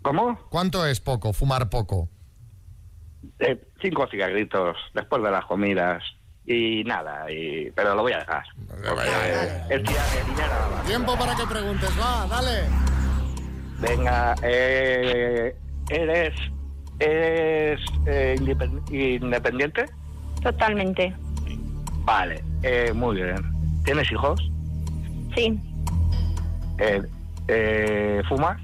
¿Cómo? 0.03 0.37
¿Cuánto 0.49 0.85
es 0.85 0.99
poco, 0.99 1.33
fumar 1.33 1.69
poco? 1.69 2.07
Eh, 3.39 3.67
cinco 3.81 4.07
cigarritos 4.11 4.77
después 4.93 5.23
de 5.23 5.31
las 5.31 5.45
comidas 5.45 6.03
y 6.45 6.83
nada, 6.85 7.29
y, 7.31 7.71
pero 7.71 7.95
lo 7.95 8.01
voy 8.01 8.13
a 8.13 8.19
dejar. 8.19 8.43
Dinero. 9.69 10.53
Tiempo 10.85 11.15
para 11.17 11.35
que 11.35 11.45
preguntes, 11.47 11.89
va, 11.99 12.25
dale. 12.27 12.63
Venga, 13.79 14.35
eh, 14.43 15.55
¿eres, 15.89 16.33
eres 16.99 17.79
eh, 18.05 18.35
independ- 18.39 18.91
independiente? 18.91 19.85
Totalmente. 20.41 21.15
Vale, 22.03 22.43
eh, 22.63 22.91
muy 22.93 23.15
bien. 23.17 23.35
¿Tienes 23.85 24.11
hijos? 24.11 24.39
Sí. 25.35 25.59
Eh, 26.79 27.01
eh, 27.47 28.21
¿Fumas? 28.27 28.57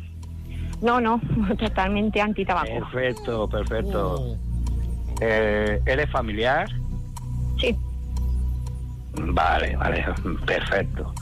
No, 0.82 1.00
no, 1.00 1.20
totalmente 1.60 2.22
antitabaco. 2.22 2.68
Perfecto, 2.68 3.48
perfecto. 3.50 4.36
Eh, 5.22 5.82
¿Eres 5.86 6.10
familiar? 6.12 6.68
Sí. 7.60 7.76
Vale, 9.16 9.76
vale, 9.78 10.06
perfecto. 10.46 11.14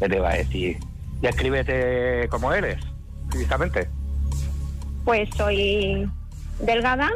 ¿Qué 0.00 0.08
te 0.08 0.16
iba 0.16 0.30
a 0.30 0.34
decir? 0.34 0.78
Descríbete 1.20 2.28
cómo 2.28 2.52
eres, 2.52 2.82
físicamente. 3.30 3.88
Pues 5.04 5.28
soy 5.36 6.08
delgada, 6.60 7.10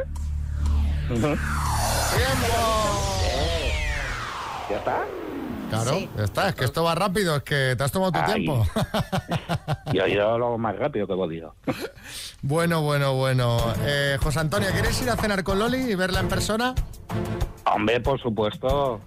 ¿Ya 4.70 4.76
está? 4.78 5.04
Claro, 5.70 5.90
Sí. 5.90 6.08
ya 6.16 6.24
está, 6.24 6.48
es 6.48 6.54
que 6.54 6.64
esto 6.64 6.84
va 6.84 6.94
rápido, 6.94 7.36
es 7.36 7.42
que 7.42 7.74
te 7.76 7.84
has 7.84 7.90
tomado 7.92 8.12
tu 8.12 8.18
Ay. 8.20 8.44
tiempo. 8.44 8.64
Yo, 9.92 10.06
yo 10.06 10.38
lo 10.38 10.46
hago 10.46 10.58
más 10.58 10.76
rápido 10.76 11.06
que 11.06 11.12
he 11.12 11.16
podido. 11.16 11.54
bueno, 12.42 12.82
bueno, 12.82 13.14
bueno. 13.14 13.58
Eh, 13.84 14.18
José 14.22 14.40
Antonio, 14.40 14.68
¿quieres 14.72 15.00
ir 15.02 15.10
a 15.10 15.16
cenar 15.16 15.42
con 15.44 15.58
Loli 15.58 15.78
y 15.78 15.94
verla 15.94 16.20
en 16.20 16.28
persona? 16.28 16.74
Hombre, 17.66 18.00
por 18.00 18.20
supuesto. 18.20 19.00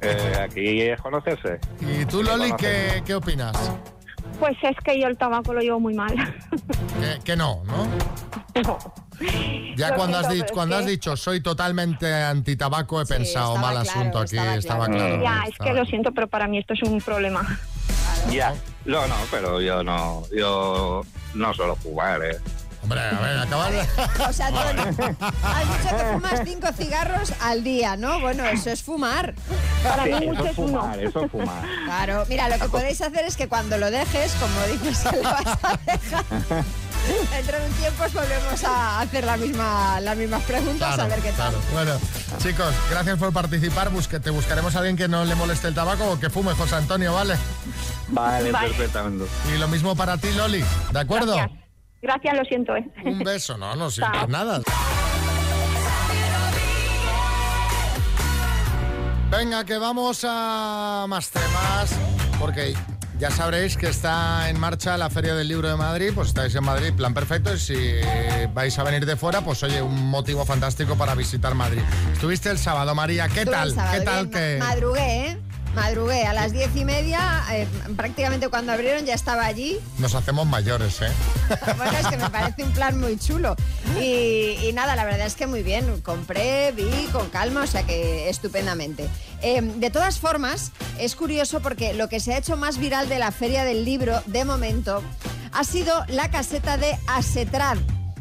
Eh, 0.00 0.34
aquí 0.40 0.82
es 0.82 1.00
conocerse. 1.00 1.58
¿Y 1.80 2.04
tú, 2.04 2.22
Loli, 2.22 2.52
qué, 2.58 3.02
qué 3.06 3.14
opinas? 3.14 3.72
pues 4.38 4.56
es 4.62 4.76
que 4.84 5.00
yo 5.00 5.06
el 5.06 5.16
tabaco 5.16 5.54
lo 5.54 5.60
llevo 5.60 5.80
muy 5.80 5.94
mal. 5.94 6.14
Que, 7.00 7.20
que 7.24 7.36
no, 7.36 7.62
¿no? 7.64 7.86
No. 8.62 8.78
Ya 9.76 9.90
Lo 9.90 9.96
cuando, 9.96 10.18
has, 10.18 10.28
dicho, 10.28 11.16
has 11.16 11.20
soy 11.20 11.40
totalmente 11.40 12.12
antitabaco, 12.12 13.00
he 13.00 13.06
pensado 13.06 13.56
mal 13.56 13.76
asunto 13.76 14.18
aquí, 14.18 14.36
estaba 14.36 14.86
claro. 14.86 15.22
Ya, 15.22 15.44
es 15.48 15.50
estaba 15.50 15.70
que 15.70 15.72
lo 15.72 15.84
siento, 15.86 16.12
pero 16.12 16.28
para 16.28 16.46
mí 16.46 16.58
esto 16.58 16.74
es 16.74 16.82
un 16.82 17.00
problema. 17.00 17.58
Ya. 18.30 18.54
No, 18.84 19.06
no, 19.06 19.14
pero 19.30 19.60
yo 19.60 19.82
no. 19.82 20.22
Yo 20.36 21.02
no 21.34 21.54
suelo 21.54 21.76
fumar, 21.76 22.22
¿eh? 22.24 22.38
Hombre, 22.84 23.00
a 23.00 23.18
ver, 23.20 23.38
acabas 23.38 23.72
de... 23.72 23.86
José 24.24 24.42
Antonio, 24.42 24.82
has 24.82 25.82
dicho 25.82 25.96
que 25.96 26.04
fumas 26.12 26.40
cinco 26.44 26.66
cigarros 26.76 27.32
al 27.40 27.64
día, 27.64 27.96
¿no? 27.96 28.20
Bueno, 28.20 28.44
eso 28.44 28.68
es 28.70 28.82
fumar. 28.82 29.34
Para 29.82 30.04
Sí, 30.04 30.10
mí 30.10 30.16
eso 30.16 30.26
mucho 30.26 30.44
es 30.44 30.50
es 30.52 30.58
uno. 30.58 30.80
fumar, 30.82 30.98
eso 31.00 31.24
es 31.24 31.30
fumar. 31.30 31.62
Claro, 31.86 32.26
mira, 32.28 32.48
lo 32.50 32.58
que 32.58 32.68
podéis 32.68 33.00
hacer 33.00 33.24
es 33.24 33.36
que 33.36 33.48
cuando 33.48 33.78
lo 33.78 33.90
dejes, 33.90 34.32
como 34.34 34.66
dices 34.84 34.98
que 35.10 35.16
lo 35.16 35.22
vas 35.22 35.58
a 35.62 35.78
dejar, 35.86 36.24
Dentro 37.30 37.58
de 37.60 37.66
un 37.66 37.72
tiempo 37.74 38.02
volvemos 38.14 38.64
a 38.64 39.00
hacer 39.00 39.24
la 39.24 39.36
misma, 39.36 40.00
las 40.00 40.16
mismas 40.16 40.42
preguntas, 40.44 40.98
a 40.98 41.06
ver 41.06 41.20
qué 41.20 41.32
tal. 41.32 41.50
Claro. 41.52 41.58
Bueno, 41.74 41.92
chicos, 42.38 42.74
gracias 42.90 43.18
por 43.18 43.30
participar. 43.32 43.90
Busque- 43.90 44.20
te 44.22 44.30
buscaremos 44.30 44.74
a 44.74 44.78
alguien 44.78 44.96
que 44.96 45.06
no 45.06 45.22
le 45.26 45.34
moleste 45.34 45.68
el 45.68 45.74
tabaco 45.74 46.12
o 46.12 46.18
que 46.20 46.30
fume, 46.30 46.52
José 46.54 46.76
Antonio, 46.76 47.12
¿vale? 47.12 47.36
Vale, 48.08 48.50
Vale. 48.50 48.68
perfectamente. 48.68 49.26
Y 49.54 49.58
lo 49.58 49.68
mismo 49.68 49.94
para 49.94 50.16
ti, 50.16 50.32
Loli, 50.32 50.64
¿de 50.92 50.98
acuerdo? 50.98 51.34
Gracias. 51.36 51.63
Gracias, 52.04 52.36
lo 52.36 52.44
siento, 52.44 52.76
¿eh? 52.76 52.84
Un 53.06 53.20
beso, 53.20 53.56
no, 53.56 53.74
no 53.76 53.90
sientes 53.90 54.14
Chao. 54.20 54.28
nada. 54.28 54.60
Venga, 59.30 59.64
que 59.64 59.78
vamos 59.78 60.22
a 60.28 61.06
más 61.08 61.30
temas, 61.30 61.96
porque 62.38 62.74
ya 63.18 63.30
sabréis 63.30 63.76
que 63.78 63.88
está 63.88 64.50
en 64.50 64.60
marcha 64.60 64.98
la 64.98 65.08
Feria 65.08 65.34
del 65.34 65.48
Libro 65.48 65.68
de 65.68 65.76
Madrid, 65.76 66.10
pues 66.14 66.28
estáis 66.28 66.54
en 66.54 66.62
Madrid, 66.64 66.92
plan 66.92 67.14
perfecto, 67.14 67.54
y 67.54 67.58
si 67.58 67.76
vais 68.52 68.78
a 68.78 68.82
venir 68.84 69.06
de 69.06 69.16
fuera, 69.16 69.40
pues 69.40 69.62
oye, 69.62 69.80
un 69.80 70.08
motivo 70.10 70.44
fantástico 70.44 70.94
para 70.96 71.14
visitar 71.14 71.54
Madrid. 71.54 71.80
Estuviste 72.12 72.50
el 72.50 72.58
sábado, 72.58 72.94
María, 72.94 73.28
¿qué 73.28 73.40
Estuve 73.40 73.54
tal? 73.56 73.68
el 73.70 73.74
sábado, 73.74 73.98
¿Qué 73.98 74.04
tal 74.04 74.26
bien, 74.26 74.30
que...? 74.30 74.56
ma- 74.58 74.66
Madrugué, 74.66 75.26
¿eh? 75.30 75.38
Madrugué. 75.74 76.24
A 76.24 76.32
las 76.32 76.52
diez 76.52 76.74
y 76.76 76.84
media, 76.84 77.42
eh, 77.52 77.66
prácticamente 77.96 78.48
cuando 78.48 78.72
abrieron 78.72 79.04
ya 79.04 79.14
estaba 79.14 79.44
allí. 79.44 79.78
Nos 79.98 80.14
hacemos 80.14 80.46
mayores, 80.46 81.00
¿eh? 81.02 81.10
Bueno, 81.76 81.98
es 81.98 82.06
que 82.06 82.16
me 82.16 82.30
parece 82.30 82.64
un 82.64 82.72
plan 82.72 82.98
muy 82.98 83.18
chulo. 83.18 83.56
Y, 84.00 84.56
y 84.62 84.72
nada, 84.72 84.96
la 84.96 85.04
verdad 85.04 85.26
es 85.26 85.34
que 85.34 85.46
muy 85.46 85.62
bien. 85.62 86.00
Compré, 86.02 86.72
vi 86.72 87.08
con 87.12 87.28
calma, 87.28 87.62
o 87.62 87.66
sea 87.66 87.84
que 87.84 88.28
estupendamente. 88.28 89.08
Eh, 89.42 89.60
de 89.62 89.90
todas 89.90 90.18
formas, 90.18 90.72
es 90.98 91.16
curioso 91.16 91.60
porque 91.60 91.94
lo 91.94 92.08
que 92.08 92.20
se 92.20 92.34
ha 92.34 92.38
hecho 92.38 92.56
más 92.56 92.78
viral 92.78 93.08
de 93.08 93.18
la 93.18 93.30
Feria 93.30 93.64
del 93.64 93.84
Libro, 93.84 94.22
de 94.26 94.44
momento, 94.44 95.02
ha 95.52 95.64
sido 95.64 96.04
la 96.08 96.30
caseta 96.30 96.76
de 96.76 96.96
ASETRAD, 97.06 97.78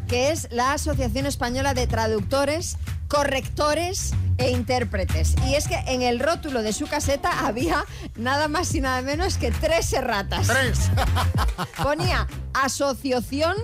que 0.07 0.31
es 0.31 0.47
la 0.51 0.73
Asociación 0.73 1.25
Española 1.25 1.73
de 1.73 1.87
Traductores, 1.87 2.77
Correctores 3.13 4.15
e 4.39 4.49
Intérpretes. 4.49 5.35
Y 5.45 5.53
es 5.53 5.67
que 5.67 5.75
en 5.85 6.01
el 6.01 6.19
rótulo 6.19 6.63
de 6.63 6.73
su 6.73 6.87
caseta 6.87 7.45
había 7.45 7.85
nada 8.15 8.47
más 8.47 8.73
y 8.73 8.81
nada 8.81 9.03
menos 9.03 9.37
que 9.37 9.51
tres 9.51 9.93
erratas. 9.93 10.47
¡Tres! 10.47 10.89
Ponía 11.83 12.27
asociación. 12.55 13.55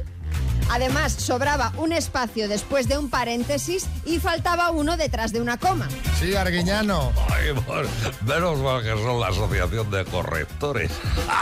Además, 0.70 1.14
sobraba 1.14 1.72
un 1.78 1.94
espacio 1.94 2.48
después 2.48 2.88
de 2.88 2.98
un 2.98 3.10
paréntesis 3.10 3.88
y 4.06 4.20
faltaba 4.20 4.70
uno 4.72 4.98
detrás 4.98 5.32
de 5.32 5.42
una 5.42 5.58
coma. 5.58 5.88
Sí, 6.20 6.36
Arguiñano. 6.36 7.12
Ay, 7.32 7.54
por- 7.66 7.88
menos 8.26 8.60
mal 8.60 8.84
que 8.84 8.90
son 8.90 9.20
la 9.20 9.28
asociación 9.30 9.90
de 9.92 10.06
correctores. 10.06 10.92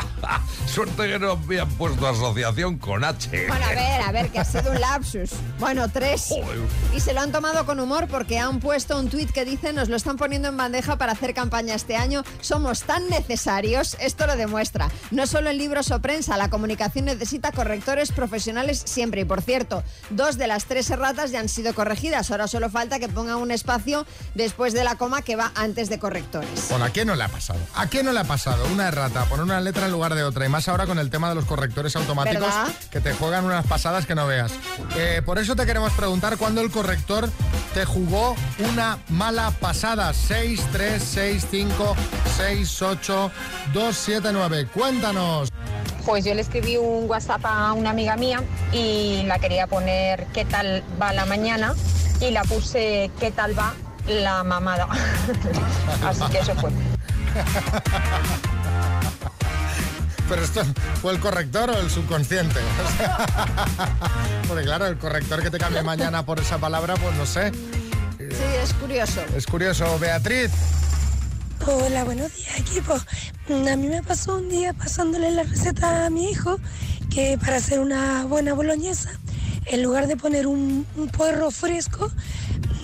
Suerte 0.68 1.08
que 1.08 1.20
no 1.20 1.32
habían 1.32 1.68
puesto 1.70 2.08
asociación 2.08 2.78
con 2.78 3.04
H. 3.04 3.48
Bueno, 3.48 3.66
a 3.66 3.70
ver, 3.70 4.02
a 4.02 4.12
ver, 4.12 4.30
que 4.30 4.40
ha 4.40 4.46
sido 4.46 4.72
un 4.72 4.80
lapsus. 4.80 5.32
Bueno, 5.60 5.90
tres. 5.90 6.26
Joder. 6.30 6.60
Y 6.96 7.00
se 7.00 7.14
lo 7.14 7.22
han 7.22 7.32
tomado 7.32 7.66
con 7.66 7.80
humor 7.80 8.08
porque 8.08 8.38
han 8.38 8.60
puesto 8.60 8.98
un 9.00 9.10
tuit 9.10 9.32
que 9.32 9.46
dice 9.46 9.74
nos 9.74 9.90
lo 9.90 9.96
están 9.96 10.18
poniendo 10.18 10.48
en 10.50 10.58
bandeja 10.58 10.98
para 10.98 11.14
hacer 11.14 11.34
campaña 11.34 11.74
este 11.74 11.96
año. 11.96 12.24
Somos 12.42 12.84
tan 12.84 13.08
necesarios, 13.10 13.98
esto 14.00 14.28
lo 14.28 14.36
demuestra. 14.36 14.90
No 15.12 15.26
solo 15.26 15.50
en 15.50 15.58
libros 15.58 15.90
o 15.92 16.00
prensa, 16.02 16.38
la 16.38 16.50
comunicación 16.50 17.06
necesita 17.06 17.52
correctores 17.52 18.12
profesionales 18.12 18.82
siempre. 18.86 19.07
Y 19.22 19.26
por 19.26 19.42
cierto, 19.42 19.84
dos 20.10 20.38
de 20.38 20.48
las 20.48 20.66
tres 20.66 20.90
erratas 20.90 21.32
ya 21.32 21.40
han 21.40 21.50
sido 21.50 21.74
corregidas. 21.74 22.32
Ahora 22.32 22.48
solo 22.48 22.70
falta 22.70 23.00
que 23.00 23.08
pongan 23.08 23.38
un 23.38 23.52
espacio 23.52 24.06
después 24.36 24.74
de 24.74 24.84
la 24.84 24.96
coma 24.96 25.22
que 25.22 25.36
va 25.36 25.52
antes 25.56 25.90
de 25.90 26.00
correctores. 26.00 26.68
Bueno, 26.70 26.86
¿a 26.86 26.90
quién 26.90 27.08
no 27.08 27.16
le 27.16 27.24
ha 27.24 27.30
pasado? 27.30 27.60
¿A 27.76 27.88
quién 27.88 28.06
no 28.06 28.12
le 28.12 28.20
ha 28.20 28.24
pasado? 28.24 28.66
Una 28.74 28.88
errata, 28.88 29.26
poner 29.26 29.46
una 29.46 29.62
letra 29.62 29.86
en 29.86 29.92
lugar 29.92 30.16
de 30.16 30.24
otra. 30.24 30.46
Y 30.46 30.50
más 30.50 30.68
ahora 30.68 30.86
con 30.86 31.00
el 31.00 31.10
tema 31.10 31.30
de 31.30 31.36
los 31.36 31.46
correctores 31.46 31.96
automáticos 31.96 32.42
¿Verdad? 32.42 32.68
que 32.92 33.00
te 33.00 33.14
juegan 33.14 33.46
unas 33.46 33.66
pasadas 33.66 34.06
que 34.06 34.16
no 34.16 34.28
veas. 34.28 34.52
Eh, 34.96 35.22
por 35.26 35.40
eso 35.40 35.56
te 35.56 35.66
queremos 35.66 35.94
preguntar 35.94 36.38
cuándo 36.38 36.62
el 36.62 36.72
corrector 36.72 37.30
te 37.74 37.86
jugó 37.86 38.36
una 38.60 39.00
mala 39.10 39.52
pasada. 39.52 40.14
6, 40.14 40.62
3, 40.72 41.04
6, 41.04 41.48
5, 41.50 41.96
6, 42.38 42.82
8, 42.82 43.32
2, 43.74 43.98
7, 43.98 44.30
9. 44.32 44.68
Cuéntanos. 44.74 45.50
Pues 46.08 46.24
yo 46.24 46.34
le 46.34 46.42
escribí 46.42 46.78
un 46.78 47.10
WhatsApp 47.10 47.42
a 47.44 47.74
una 47.74 47.90
amiga 47.90 48.16
mía 48.16 48.42
y 48.72 49.24
la 49.26 49.40
quería 49.40 49.68
poner 49.68 50.26
qué 50.34 50.46
tal 50.46 50.82
va 51.02 51.12
la 51.12 51.26
mañana 51.26 51.76
y 52.22 52.32
la 52.32 52.44
puse 52.46 53.12
qué 53.20 53.30
tal 53.30 53.60
va 53.60 53.74
la 54.08 54.42
mamada. 54.46 54.88
Así 56.08 56.24
que 56.32 56.40
eso 56.40 56.56
fue. 56.56 56.72
Pero 60.30 60.42
esto 60.42 60.62
fue 61.02 61.12
el 61.12 61.20
corrector 61.20 61.72
o 61.72 61.78
el 61.78 61.90
subconsciente. 61.90 62.62
O 62.62 62.98
sea, 62.98 63.28
Porque 64.48 64.64
claro, 64.64 64.88
el 64.88 64.98
corrector 64.98 65.44
que 65.44 65.52
te 65.52 65.58
cambie 65.58 65.84
mañana 65.84 66.26
por 66.26 66.40
esa 66.40 66.58
palabra, 66.58 66.94
pues 66.96 67.16
no 67.18 67.26
sé. 67.26 67.52
Sí, 68.18 68.46
es 68.64 68.74
curioso. 68.76 69.22
Es 69.36 69.46
curioso. 69.46 70.00
Beatriz. 70.00 70.52
Hola, 71.70 72.06
buenos 72.06 72.34
días, 72.34 72.60
equipo. 72.60 72.96
Mm, 73.50 73.68
A 73.68 73.76
mí 73.76 73.88
me 73.88 74.02
pasó 74.02 74.38
un 74.38 74.48
día 74.48 74.72
pasándole 74.74 75.32
la 75.32 75.44
receta 75.44 76.06
a 76.06 76.10
mi 76.10 76.30
hijo 76.30 76.60
que 77.14 77.38
para 77.38 77.58
hacer 77.58 77.80
una 77.80 78.24
buena 78.26 78.54
boloñesa, 78.54 79.12
en 79.66 79.84
lugar 79.84 80.08
de 80.08 80.16
poner 80.16 80.48
un, 80.48 80.88
un 80.96 81.08
puerro 81.10 81.52
fresco, 81.52 82.10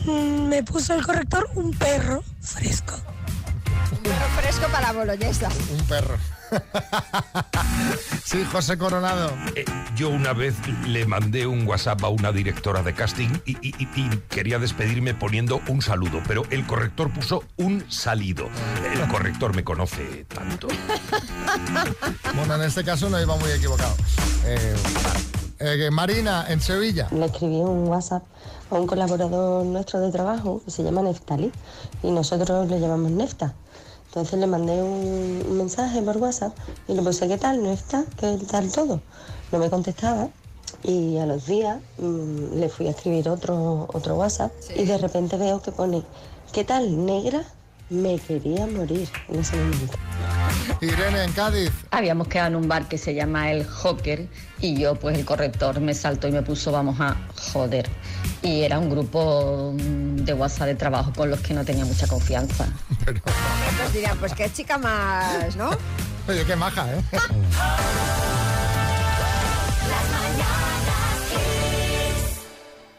mm, 0.06 0.48
me 0.50 0.63
puso 0.63 0.93
el 0.96 1.06
corrector 1.06 1.50
un 1.56 1.72
perro 1.72 2.24
fresco. 2.41 2.93
Un 3.91 4.00
perro 4.00 4.28
fresco 4.41 4.67
para 4.69 4.91
la 4.91 5.00
boloñesa. 5.00 5.50
Un 5.72 5.86
perro. 5.86 6.17
sí, 8.24 8.44
José 8.52 8.78
Coronado. 8.78 9.32
Eh, 9.56 9.66
yo 9.96 10.10
una 10.10 10.34
vez 10.34 10.56
le 10.88 11.06
mandé 11.06 11.46
un 11.48 11.68
WhatsApp 11.68 12.04
a 12.04 12.10
una 12.10 12.32
directora 12.32 12.82
de 12.84 12.94
casting 12.94 13.30
y, 13.46 13.52
y- 13.68 13.76
y- 13.80 13.88
y 13.96 14.10
quería 14.30 14.60
despedirme 14.60 15.13
poniendo 15.13 15.62
un 15.68 15.82
saludo, 15.82 16.22
pero 16.28 16.44
el 16.50 16.66
corrector 16.66 17.12
puso 17.12 17.44
un 17.58 17.84
salido. 17.89 18.48
El 18.94 19.08
corrector 19.08 19.56
me 19.56 19.63
conoce 19.63 20.26
tanto. 20.26 20.68
Bueno, 22.36 22.56
en 22.56 22.63
este 22.63 22.84
caso 22.84 23.10
no 23.10 23.22
iba 23.22 23.36
muy 23.38 23.52
equivocado. 23.52 23.94
Eh, 24.46 24.76
eh, 25.60 25.89
Marina, 25.92 26.46
en 26.50 26.60
Sevilla. 26.60 27.08
Le 27.12 27.26
escribí 27.28 27.58
un 27.58 27.88
WhatsApp 27.88 28.24
a 28.72 28.76
un 28.76 28.88
colaborador 28.88 29.66
nuestro 29.66 30.00
de 30.00 30.12
trabajo 30.12 30.62
que 30.66 30.72
se 30.72 30.84
llama 30.84 31.02
Neftali 31.04 31.52
y 32.02 32.12
nosotros 32.12 32.70
le 32.70 32.80
llamamos 32.80 33.12
Nefta. 33.12 33.54
Entonces 34.13 34.39
le 34.39 34.45
mandé 34.45 34.73
un, 34.73 35.43
un 35.49 35.58
mensaje 35.58 35.99
por 36.04 36.17
WhatsApp 36.17 36.56
y 36.88 36.93
le 36.93 37.02
puse 37.02 37.28
¿qué 37.28 37.39
tal 37.39 37.63
Nefta? 37.63 38.06
¿Qué 38.19 38.38
tal 38.47 38.71
todo? 38.71 39.02
No 39.52 39.58
me 39.58 39.71
contestaba 39.71 40.30
y 40.84 41.17
a 41.17 41.26
los 41.26 41.47
días 41.47 41.80
mm, 41.97 42.60
le 42.60 42.69
fui 42.69 42.86
a 42.88 42.91
escribir 42.91 43.28
otro, 43.28 43.88
otro 43.91 44.15
WhatsApp 44.15 44.52
y 44.76 44.84
de 44.84 44.99
repente 44.99 45.36
veo 45.38 45.63
que 45.63 45.71
pone 45.71 46.04
¿qué 46.52 46.63
tal 46.63 47.04
negra? 47.06 47.43
Me 47.89 48.19
quería 48.19 48.67
morir 48.67 49.10
en 49.30 49.39
ese 49.39 49.56
momento. 49.56 49.97
Irene, 50.82 51.23
en 51.23 51.32
Cádiz. 51.34 51.71
Habíamos 51.91 52.28
quedado 52.28 52.49
en 52.49 52.56
un 52.56 52.67
bar 52.67 52.88
que 52.88 52.97
se 52.97 53.13
llama 53.13 53.52
El 53.52 53.65
Joker 53.65 54.28
y 54.62 54.80
yo, 54.80 54.95
pues 54.95 55.17
el 55.17 55.26
corrector 55.26 55.80
me 55.80 55.93
saltó 55.93 56.28
y 56.28 56.32
me 56.32 56.43
puso 56.43 56.71
vamos 56.71 56.99
a 56.99 57.17
joder. 57.52 57.89
Y 58.41 58.62
era 58.62 58.80
un 58.80 58.89
grupo 58.89 59.73
mm, 59.73 60.17
de 60.17 60.34
WhatsApp 60.34 60.67
de 60.67 60.76
trabajo 60.76 61.12
con 61.15 61.30
los 61.30 61.39
que 61.41 61.54
no 61.54 61.65
tenía 61.65 61.86
mucha 61.86 62.08
confianza. 62.08 62.67
Otros 63.74 63.94
dirían, 63.94 64.18
pues 64.18 64.34
qué 64.34 64.52
chica 64.52 64.78
más, 64.78 65.56
¿no? 65.56 65.72
Oye, 66.28 66.46
qué 66.46 66.56
maja, 66.56 66.86
¿eh? 66.94 67.02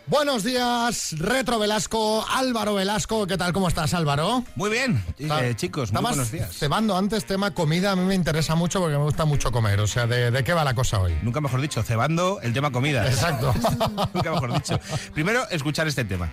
Buenos 0.06 0.44
días, 0.44 1.14
Retro 1.18 1.58
Velasco, 1.58 2.24
Álvaro 2.30 2.74
Velasco. 2.74 3.26
¿Qué 3.26 3.38
tal? 3.38 3.54
¿Cómo 3.54 3.68
estás, 3.68 3.94
Álvaro? 3.94 4.44
Muy 4.54 4.68
bien, 4.70 5.02
eh, 5.18 5.54
chicos, 5.56 5.92
muy 5.92 6.02
buenos 6.02 6.30
días. 6.30 6.52
cebando 6.54 6.96
antes 6.96 7.24
tema 7.24 7.52
comida. 7.52 7.92
A 7.92 7.96
mí 7.96 8.04
me 8.04 8.14
interesa 8.14 8.54
mucho 8.54 8.80
porque 8.80 8.98
me 8.98 9.02
gusta 9.04 9.24
mucho 9.24 9.50
comer. 9.50 9.80
O 9.80 9.86
sea, 9.86 10.06
¿de, 10.06 10.30
de 10.30 10.44
qué 10.44 10.52
va 10.52 10.62
la 10.62 10.74
cosa 10.74 11.00
hoy? 11.00 11.16
Nunca 11.22 11.40
mejor 11.40 11.62
dicho, 11.62 11.82
cebando 11.82 12.38
el 12.42 12.52
tema 12.52 12.70
comida. 12.70 13.06
Exacto. 13.06 13.54
Nunca 14.14 14.30
mejor 14.32 14.52
dicho. 14.52 14.78
Primero, 15.14 15.48
escuchar 15.48 15.88
este 15.88 16.04
tema. 16.04 16.30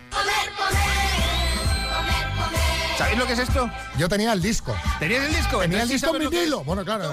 ¿Sabéis 3.02 3.18
lo 3.18 3.26
que 3.26 3.34
es 3.34 3.40
esto? 3.40 3.68
Yo 3.98 4.08
tenía 4.08 4.32
el 4.32 4.44
disco. 4.44 4.76
¿Tenías 5.00 5.24
el 5.24 5.34
disco? 5.34 5.58
Tenía 5.58 5.82
el 5.82 5.92
Entonces, 5.92 6.02
¿sí 6.02 6.06
disco 6.06 6.16
en 6.16 6.30
que 6.30 6.38
vinilo. 6.38 6.64
Bueno, 6.64 6.86
claro. 6.86 7.12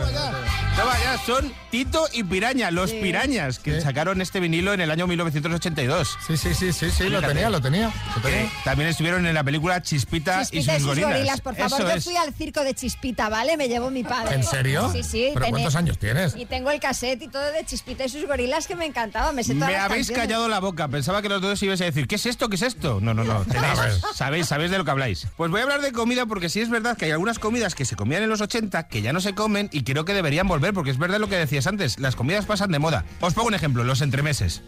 Son 1.27 1.53
Tito 1.71 2.07
y 2.15 2.23
Piraña, 2.25 2.71
los 2.71 2.91
Sí. 2.91 3.01
Pirañas, 3.03 3.59
que 3.59 3.81
sacaron 3.83 4.23
este 4.23 4.41
vinilo 4.41 4.73
en 4.73 4.81
el 4.81 4.91
año 4.91 5.07
1982. 5.07 6.17
Sí, 6.27 6.37
sí, 6.39 6.55
sí, 6.55 6.73
sí, 6.73 6.91
sí, 6.91 7.09
lo 7.11 7.21
tenía, 7.21 7.51
lo 7.51 7.61
tenía. 7.61 7.93
lo 8.15 8.23
tenía. 8.23 8.43
Que 8.45 8.51
también 8.65 8.89
estuvieron 8.89 9.27
en 9.27 9.35
la 9.35 9.45
película 9.45 9.83
Chispita, 9.83 10.41
Chispita 10.47 10.77
y 10.77 10.81
sus 10.81 10.87
gorilas. 10.99 11.41
por 11.43 11.55
favor. 11.57 11.81
Eso 11.81 11.89
Yo 11.89 11.95
es. 11.95 12.05
fui 12.05 12.17
al 12.17 12.33
circo 12.33 12.63
de 12.65 12.75
Chispita, 12.75 13.29
¿vale? 13.29 13.57
Me 13.59 13.69
llevó 13.69 13.91
mi 13.91 14.05
padre. 14.05 14.37
¿En 14.37 14.45
serio? 14.45 14.91
Sí, 14.93 15.03
sí. 15.03 15.31
¿Pero 15.35 15.47
tené- 15.47 15.51
cuántos 15.51 15.77
años 15.77 15.99
tienes? 15.99 16.35
Y 16.37 16.47
tengo 16.47 16.71
el 16.71 16.81
cassette 16.81 17.21
y 17.23 17.29
todo 17.29 17.45
de 17.53 17.65
Chispita 17.67 18.05
y 18.07 18.09
sus 18.09 18.27
gorilas 18.27 18.67
que 18.67 18.75
me 18.77 18.87
encantaba. 18.87 19.33
Me 19.33 19.45
sé 19.45 19.55
todas 19.55 19.69
Me 19.69 19.75
las 19.75 19.85
habéis 19.85 20.07
canciones. 20.07 20.29
callado 20.29 20.49
la 20.49 20.61
boca. 20.61 20.89
Pensaba 20.89 21.21
que 21.21 21.29
los 21.29 21.43
dos 21.43 21.63
ibais 21.63 21.81
a 21.83 21.85
decir, 21.85 22.07
¿qué 22.09 22.15
es 22.15 22.25
esto? 22.25 22.49
¿Qué 22.49 22.57
es 22.57 22.63
esto? 22.63 23.01
No, 23.03 23.13
no, 23.13 23.25
no. 23.25 23.41
Tenéis, 23.45 23.79
sabéis, 24.15 24.47
sabéis 24.47 24.71
de 24.71 24.79
lo 24.79 24.85
que 24.87 24.91
habláis. 24.93 25.27
Pues 25.37 25.51
voy 25.51 25.61
a 25.61 25.65
hablar 25.65 25.83
de 25.83 25.93
comida 25.93 26.25
porque 26.25 26.49
sí 26.49 26.61
es 26.61 26.71
verdad 26.71 26.97
que 26.97 27.05
hay 27.07 27.11
algunas 27.11 27.39
comidas 27.39 27.75
que 27.75 27.85
se 27.85 27.95
comían 27.97 28.23
en 28.23 28.31
los 28.31 28.41
80 28.41 28.89
que 28.89 29.03
ya 29.03 29.13
no 29.13 29.21
se 29.21 29.35
comen 29.35 29.69
y 29.73 29.83
creo 29.83 30.05
que 30.07 30.15
deberían 30.15 30.49
volver 30.49 30.68
porque 30.73 30.91
es 30.91 30.99
verdad 30.99 31.19
lo 31.19 31.29
que 31.29 31.37
decías 31.37 31.67
antes, 31.67 31.99
las 31.99 32.17
comidas 32.17 32.47
pasan 32.47 32.71
de 32.71 32.79
moda. 32.79 33.05
Os 33.21 33.35
pongo 33.35 33.49
un 33.49 33.55
ejemplo, 33.55 33.85
los 33.85 34.01
entremeses. 34.01 34.63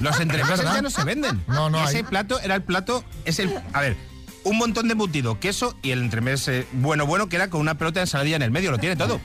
Los 0.00 0.20
entremeses 0.20 0.62
ya 0.64 0.82
no 0.82 0.90
se 0.90 1.04
venden. 1.04 1.42
No, 1.46 1.70
no 1.70 1.80
Y 1.80 1.84
ese 1.84 1.98
hay. 1.98 2.02
plato 2.02 2.40
era 2.40 2.54
el 2.54 2.62
plato, 2.62 3.04
es 3.24 3.38
el, 3.38 3.54
a 3.72 3.80
ver, 3.80 3.96
un 4.44 4.58
montón 4.58 4.88
de 4.88 4.92
embutido, 4.92 5.40
queso 5.40 5.76
y 5.82 5.90
el 5.92 6.00
entremés 6.02 6.46
eh, 6.48 6.66
bueno, 6.72 7.06
bueno, 7.06 7.28
que 7.28 7.36
era 7.36 7.48
con 7.48 7.60
una 7.60 7.76
pelota 7.78 8.00
de 8.00 8.04
ensaladilla 8.04 8.36
en 8.36 8.42
el 8.42 8.50
medio, 8.50 8.70
lo 8.70 8.78
tiene 8.78 8.96
todo. 8.96 9.20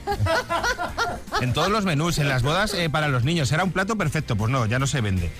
En 1.40 1.52
todos 1.52 1.70
los 1.70 1.84
menús, 1.84 2.18
en 2.18 2.28
las 2.28 2.42
bodas 2.42 2.74
eh, 2.74 2.90
para 2.90 3.08
los 3.08 3.24
niños, 3.24 3.50
era 3.52 3.64
un 3.64 3.72
plato 3.72 3.96
perfecto, 3.96 4.36
pues 4.36 4.50
no, 4.50 4.66
ya 4.66 4.78
no 4.78 4.86
se 4.86 5.00
vende. 5.00 5.30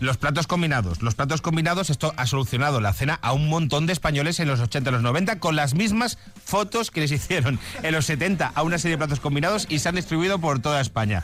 Los 0.00 0.16
platos 0.16 0.46
combinados. 0.46 1.02
Los 1.02 1.14
platos 1.14 1.40
combinados, 1.42 1.90
esto 1.90 2.14
ha 2.16 2.26
solucionado 2.26 2.80
la 2.80 2.92
cena 2.92 3.18
a 3.22 3.32
un 3.32 3.48
montón 3.48 3.86
de 3.86 3.92
españoles 3.92 4.38
en 4.40 4.46
los 4.48 4.60
80 4.60 4.90
y 4.90 4.92
los 4.92 5.02
90 5.02 5.40
con 5.40 5.56
las 5.56 5.74
mismas 5.74 6.18
fotos 6.44 6.90
que 6.90 7.00
les 7.00 7.10
hicieron 7.18 7.58
en 7.82 7.92
los 7.94 8.06
70 8.06 8.52
a 8.54 8.62
una 8.62 8.78
serie 8.78 8.96
de 8.96 8.98
platos 8.98 9.20
combinados 9.20 9.66
y 9.68 9.80
se 9.80 9.88
han 9.88 9.96
distribuido 9.96 10.38
por 10.38 10.60
toda 10.60 10.80
España. 10.80 11.22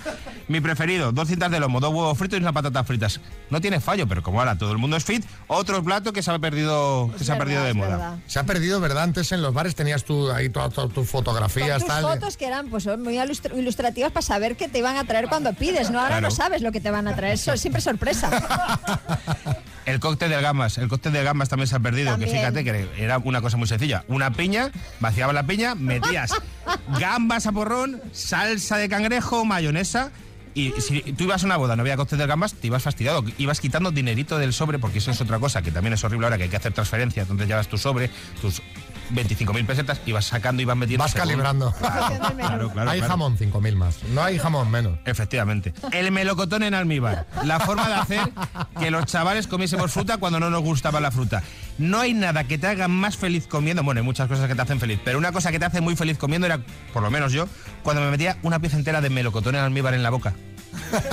Mi 0.48 0.60
preferido, 0.60 1.12
dos 1.12 1.28
cintas 1.28 1.50
de 1.50 1.60
lomo, 1.60 1.80
dos 1.80 1.90
huevos 1.94 2.18
fritos 2.18 2.38
y 2.38 2.42
unas 2.42 2.52
patatas 2.52 2.86
fritas. 2.86 3.20
No 3.50 3.60
tiene 3.60 3.80
fallo, 3.80 4.06
pero 4.08 4.22
como 4.22 4.40
ahora 4.40 4.58
todo 4.58 4.72
el 4.72 4.78
mundo 4.78 4.96
es 4.96 5.04
fit, 5.04 5.24
otro 5.46 5.82
plato 5.84 6.12
que 6.12 6.22
se 6.22 6.30
ha 6.30 6.38
perdido, 6.38 7.10
que 7.16 7.24
se 7.24 7.32
ha 7.32 7.38
perdido 7.38 7.62
de 7.64 7.74
moda. 7.74 8.18
Se 8.26 8.38
ha 8.38 8.44
perdido, 8.44 8.80
¿verdad? 8.80 9.04
Antes 9.04 9.30
en 9.32 9.40
los 9.42 9.54
bares 9.54 9.74
tenías 9.74 10.04
tú 10.04 10.30
ahí 10.32 10.48
todas 10.48 10.72
tus 10.92 11.08
fotografías, 11.08 11.78
Tus 11.78 11.88
tal. 11.88 12.02
fotos 12.02 12.36
que 12.36 12.46
eran 12.46 12.68
pues 12.68 12.86
muy 12.98 13.14
ilustr- 13.18 13.56
ilustrativas 13.56 14.10
para 14.12 14.22
saber 14.26 14.56
qué 14.56 14.68
te 14.68 14.78
iban 14.78 14.96
a 14.96 15.04
traer 15.04 15.28
cuando 15.28 15.52
pides, 15.52 15.90
¿no? 15.90 15.98
Ahora 16.00 16.14
Claro. 16.18 16.28
no 16.28 16.34
sabes 16.34 16.60
lo 16.62 16.72
que 16.72 16.80
te 16.80 16.90
van 16.90 17.06
a 17.08 17.14
traer, 17.14 17.34
eso 17.34 17.52
es 17.52 17.60
siempre 17.60 17.80
sorpresa. 17.80 18.30
El 19.86 20.00
cóctel 20.00 20.30
de 20.30 20.40
gambas, 20.40 20.78
el 20.78 20.88
cóctel 20.88 21.12
de 21.12 21.22
gambas 21.22 21.50
también 21.50 21.66
se 21.66 21.76
ha 21.76 21.78
perdido, 21.78 22.12
También. 22.12 22.30
que 22.30 22.38
fíjate 22.38 22.64
que 22.64 22.88
era 22.96 23.18
una 23.18 23.42
cosa 23.42 23.58
muy 23.58 23.68
sencilla. 23.68 24.02
Una 24.08 24.32
piña, 24.32 24.70
vaciabas 25.00 25.34
la 25.34 25.44
piña, 25.46 25.74
metías 25.74 26.32
gambas 26.98 27.46
a 27.46 27.52
porrón, 27.52 28.00
salsa 28.12 28.78
de 28.78 28.88
cangrejo, 28.88 29.44
mayonesa. 29.44 30.10
Y 30.54 30.72
si 30.78 31.00
tú 31.00 31.24
ibas 31.24 31.42
a 31.42 31.46
una 31.46 31.56
boda, 31.56 31.76
no 31.76 31.82
había 31.82 31.96
cóctel 31.96 32.18
de 32.18 32.26
gambas, 32.26 32.54
te 32.54 32.68
ibas 32.68 32.82
fastidiado. 32.82 33.24
Ibas 33.38 33.60
quitando 33.60 33.90
dinerito 33.90 34.38
del 34.38 34.52
sobre, 34.52 34.78
porque 34.78 34.98
eso 34.98 35.10
es 35.10 35.20
otra 35.20 35.38
cosa 35.38 35.60
que 35.62 35.70
también 35.70 35.92
es 35.92 36.04
horrible 36.04 36.26
ahora 36.26 36.38
que 36.38 36.44
hay 36.44 36.48
que 36.48 36.56
hacer 36.56 36.72
transferencia. 36.72 37.22
Entonces 37.22 37.46
llevas 37.46 37.68
tu 37.68 37.76
sobre, 37.76 38.08
tus 38.40 38.62
25.000 39.12 39.66
pesetas, 39.66 40.00
ibas 40.06 40.24
sacando, 40.26 40.62
ibas 40.62 40.76
metiendo. 40.76 41.02
Vas 41.04 41.12
según- 41.12 41.26
calibrando. 41.28 41.74
Claro, 42.44 42.70
claro, 42.70 42.90
hay 42.90 42.98
claro. 42.98 43.12
jamón, 43.12 43.36
5.000 43.38 43.74
más. 43.76 44.02
No 44.12 44.22
hay 44.22 44.38
jamón 44.38 44.70
menos. 44.70 44.98
Efectivamente. 45.04 45.72
El 45.92 46.10
melocotón 46.12 46.62
en 46.62 46.74
almíbar. 46.74 47.26
La 47.44 47.60
forma 47.60 47.88
de 47.88 47.94
hacer 47.94 48.30
que 48.78 48.90
los 48.90 49.06
chavales 49.06 49.46
comiésemos 49.46 49.92
fruta 49.92 50.18
cuando 50.18 50.38
no 50.40 50.50
nos 50.50 50.62
gustaba 50.62 51.00
la 51.00 51.10
fruta. 51.10 51.42
No 51.78 52.00
hay 52.00 52.14
nada 52.14 52.44
que 52.44 52.58
te 52.58 52.66
haga 52.66 52.88
más 52.88 53.16
feliz 53.16 53.46
comiendo. 53.46 53.82
Bueno, 53.82 54.00
hay 54.00 54.04
muchas 54.04 54.28
cosas 54.28 54.48
que 54.48 54.54
te 54.54 54.62
hacen 54.62 54.78
feliz, 54.80 55.00
pero 55.04 55.18
una 55.18 55.32
cosa 55.32 55.50
que 55.50 55.58
te 55.58 55.64
hace 55.64 55.80
muy 55.80 55.96
feliz 55.96 56.18
comiendo 56.18 56.46
era, 56.46 56.60
por 56.92 57.02
lo 57.02 57.10
menos 57.10 57.32
yo, 57.32 57.48
cuando 57.82 58.02
me 58.02 58.10
metía 58.10 58.36
una 58.42 58.58
pieza 58.60 58.76
entera 58.76 59.00
de 59.00 59.10
melocotón 59.10 59.54
en 59.54 59.62
almíbar 59.62 59.94
en 59.94 60.02
la 60.02 60.10
boca. 60.10 60.34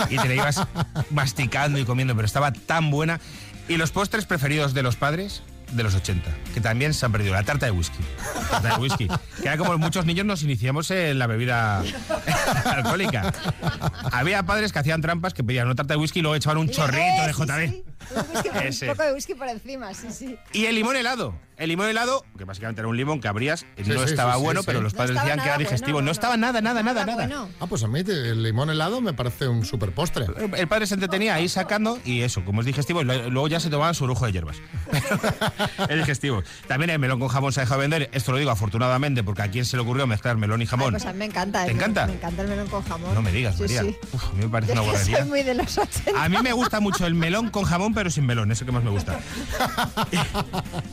Y 0.09 0.17
te 0.17 0.27
la 0.27 0.33
ibas 0.33 0.67
masticando 1.11 1.77
y 1.79 1.85
comiendo, 1.85 2.15
pero 2.15 2.25
estaba 2.25 2.51
tan 2.51 2.89
buena. 2.91 3.19
Y 3.67 3.77
los 3.77 3.91
postres 3.91 4.25
preferidos 4.25 4.73
de 4.73 4.83
los 4.83 4.95
padres 4.95 5.43
de 5.71 5.83
los 5.83 5.95
80, 5.95 6.29
que 6.53 6.61
también 6.61 6.93
se 6.93 7.05
han 7.05 7.11
perdido. 7.11 7.33
La 7.33 7.43
tarta 7.43 7.65
de 7.65 7.71
whisky. 7.71 7.99
Tarta 8.49 8.69
de 8.69 8.81
whisky. 8.81 9.07
Que 9.41 9.47
era 9.47 9.57
como 9.57 9.77
muchos 9.77 10.05
niños 10.05 10.25
nos 10.25 10.43
iniciamos 10.43 10.91
en 10.91 11.17
la 11.19 11.27
bebida 11.27 11.83
alcohólica. 12.65 13.33
Había 14.11 14.43
padres 14.43 14.71
que 14.71 14.79
hacían 14.79 15.01
trampas, 15.01 15.33
que 15.33 15.43
pedían 15.43 15.65
una 15.67 15.75
tarta 15.75 15.93
de 15.93 15.99
whisky 15.99 16.19
y 16.19 16.21
luego 16.21 16.35
echaban 16.35 16.57
un 16.57 16.69
chorrito 16.69 17.25
de 17.25 17.33
Sí, 17.33 17.41
JB. 17.43 17.90
Un, 18.09 18.17
whisky- 18.35 18.49
un 18.49 18.57
Ese. 18.63 18.87
poco 18.87 19.03
de 19.03 19.13
whisky 19.13 19.33
por 19.35 19.47
encima, 19.47 19.93
sí, 19.93 20.07
sí. 20.11 20.37
Y 20.53 20.65
el 20.65 20.75
limón 20.75 20.95
helado. 20.95 21.33
El 21.57 21.69
limón 21.69 21.87
helado, 21.89 22.25
que 22.39 22.43
básicamente 22.43 22.81
era 22.81 22.87
un 22.87 22.97
limón 22.97 23.21
que 23.21 23.27
abrías, 23.27 23.59
Sí, 23.77 23.83
no 23.85 23.99
sí, 23.99 24.05
estaba 24.05 24.33
sí, 24.35 24.41
bueno, 24.41 24.61
sí. 24.61 24.65
pero 24.65 24.81
los 24.81 24.95
padres 24.95 25.15
decían 25.15 25.39
que 25.39 25.45
era 25.45 25.59
digestivo. 25.59 25.93
bueno, 25.93 26.05
no, 26.05 26.05
no, 26.07 26.11
estaba 26.11 26.35
nada, 26.35 26.59
nada, 26.59 26.81
nada, 26.81 27.05
nada. 27.05 27.27
Bueno. 27.27 27.49
Ah, 27.59 27.67
pues 27.67 27.83
a 27.83 27.87
mí 27.87 27.99
el 27.99 28.41
limón 28.41 28.71
helado 28.71 28.99
me 28.99 29.13
parece 29.13 29.47
un 29.47 29.63
super 29.63 29.91
postre. 29.91 30.25
El 30.57 30.67
padre 30.67 30.87
se 30.87 30.95
entretenía 30.95 31.35
ahí 31.35 31.47
sacando 31.47 31.99
y 32.03 32.21
eso, 32.21 32.43
como 32.45 32.61
es 32.61 32.65
digestivo, 32.65 33.03
luego 33.03 33.47
ya 33.47 33.59
se 33.59 33.69
tomaban 33.69 33.93
su 33.93 34.07
lujo 34.07 34.25
de 34.25 34.31
hierbas. 34.31 34.57
es 35.89 35.97
digestivo. 35.97 36.41
También 36.67 36.89
el 36.89 36.97
melón 36.99 37.19
con 37.19 37.27
jamón 37.29 37.53
se 37.53 37.59
ha 37.59 37.63
dejado 37.63 37.81
de 37.81 37.87
vender. 37.87 38.09
Esto 38.13 38.31
lo 38.31 38.39
digo 38.39 38.49
afortunadamente 38.49 39.23
porque 39.23 39.43
a 39.43 39.51
quién 39.51 39.65
se 39.65 39.77
le 39.77 39.83
ocurrió 39.83 40.07
mezclar 40.07 40.37
melón 40.37 40.61
y 40.61 40.63
Ay, 40.63 40.67
jamón. 40.67 40.91
pues 40.91 41.05
a 41.05 41.13
mí 41.13 41.19
me 41.19 41.25
encanta. 41.25 41.65
¿Te 41.65 41.71
el- 41.71 41.77
encanta? 41.77 42.07
Me 42.07 42.13
encanta 42.13 42.41
el 42.41 42.47
melón 42.47 42.67
con 42.69 42.81
jamón. 42.83 43.13
No 43.13 43.21
me 43.21 43.31
digas, 43.31 43.55
sí, 43.57 43.61
María. 43.63 43.81
Sí. 43.83 43.97
Uf, 44.13 44.23
a 44.25 44.33
mí 44.33 44.43
me 44.45 44.49
parece 44.49 44.71
una 44.73 44.81
Yo 44.81 44.89
guarrería. 44.89 45.17
soy 45.19 45.27
muy 45.27 45.43
de 45.43 45.53
los 45.53 45.77
80. 45.77 46.23
A 46.23 46.29
mí 46.29 46.37
me 46.41 46.53
gusta 46.53 46.79
mucho 46.79 47.05
el 47.05 47.13
melón 47.13 47.49
con 47.49 47.65
jamón, 47.65 47.90
pero 47.93 48.09
sin 48.09 48.25
melón, 48.25 48.51
eso 48.51 48.65
que 48.65 48.71
más 48.71 48.83
me 48.83 48.89
gusta. 48.89 49.19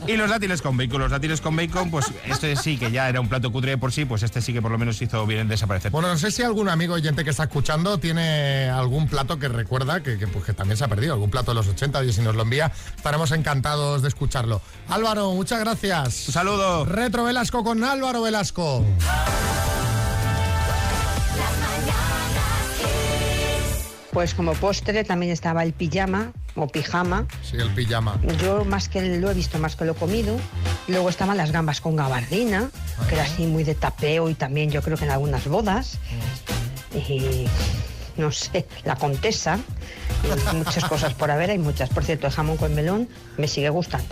Y 0.07 0.17
los 0.17 0.29
dátiles 0.29 0.61
con 0.61 0.77
bacon, 0.77 1.01
los 1.01 1.11
dátiles 1.11 1.41
con 1.41 1.55
bacon, 1.55 1.91
pues 1.91 2.11
este 2.25 2.55
sí 2.55 2.77
que 2.77 2.91
ya 2.91 3.09
era 3.09 3.21
un 3.21 3.29
plato 3.29 3.51
cutre 3.51 3.71
de 3.71 3.77
por 3.77 3.91
sí, 3.91 4.05
pues 4.05 4.23
este 4.23 4.41
sí 4.41 4.53
que 4.53 4.61
por 4.61 4.71
lo 4.71 4.77
menos 4.77 5.01
hizo 5.01 5.25
bien 5.25 5.41
en 5.41 5.47
desaparecer. 5.47 5.91
Bueno, 5.91 6.07
no 6.07 6.17
sé 6.17 6.31
si 6.31 6.41
algún 6.41 6.69
amigo 6.69 6.95
oyente 6.95 7.23
que 7.23 7.29
está 7.29 7.43
escuchando 7.43 7.99
tiene 7.99 8.69
algún 8.69 9.07
plato 9.07 9.37
que 9.39 9.47
recuerda 9.47 10.01
que, 10.01 10.17
que, 10.17 10.27
pues, 10.27 10.45
que 10.45 10.53
también 10.53 10.77
se 10.77 10.83
ha 10.83 10.87
perdido, 10.87 11.13
algún 11.13 11.29
plato 11.29 11.51
de 11.51 11.55
los 11.55 11.67
80 11.67 12.03
y 12.03 12.13
si 12.13 12.21
nos 12.21 12.35
lo 12.35 12.43
envía 12.43 12.71
estaremos 12.95 13.31
encantados 13.31 14.01
de 14.01 14.07
escucharlo. 14.07 14.61
Álvaro, 14.87 15.33
muchas 15.33 15.59
gracias. 15.59 16.27
Un 16.27 16.33
saludo. 16.33 16.85
Retro 16.85 17.23
Velasco 17.23 17.63
con 17.63 17.83
Álvaro 17.83 18.21
Velasco. 18.21 18.85
Pues 24.11 24.33
como 24.33 24.53
postre 24.53 25.03
también 25.03 25.31
estaba 25.31 25.63
el 25.63 25.71
pijama 25.73 26.31
o 26.55 26.67
pijama. 26.67 27.25
Sí, 27.43 27.57
el 27.57 27.69
pijama. 27.69 28.17
Yo 28.41 28.65
más 28.65 28.89
que 28.89 29.01
lo 29.19 29.29
he 29.29 29.33
visto, 29.35 29.59
más 29.59 29.75
que 29.75 29.85
lo 29.85 29.91
he 29.91 29.95
comido. 29.95 30.35
Luego 30.87 31.09
estaban 31.09 31.37
las 31.37 31.51
gambas 31.51 31.79
con 31.79 31.95
gabardina, 31.95 32.69
que 33.07 33.15
era 33.15 33.23
así 33.23 33.45
muy 33.45 33.63
de 33.63 33.75
tapeo 33.75 34.29
y 34.29 34.33
también 34.33 34.71
yo 34.71 34.81
creo 34.81 34.97
que 34.97 35.05
en 35.05 35.11
algunas 35.11 35.45
bodas. 35.47 35.99
Y 36.95 37.45
no 38.17 38.31
sé, 38.31 38.65
la 38.83 38.95
contesa. 38.95 39.59
y 40.51 40.55
muchas 40.55 40.85
cosas 40.85 41.13
por 41.13 41.29
haber, 41.29 41.51
hay 41.51 41.59
muchas. 41.59 41.89
Por 41.89 42.03
cierto, 42.03 42.25
el 42.27 42.33
jamón 42.33 42.57
con 42.57 42.73
melón 42.73 43.07
me 43.37 43.47
sigue 43.47 43.69
gustando. 43.69 44.07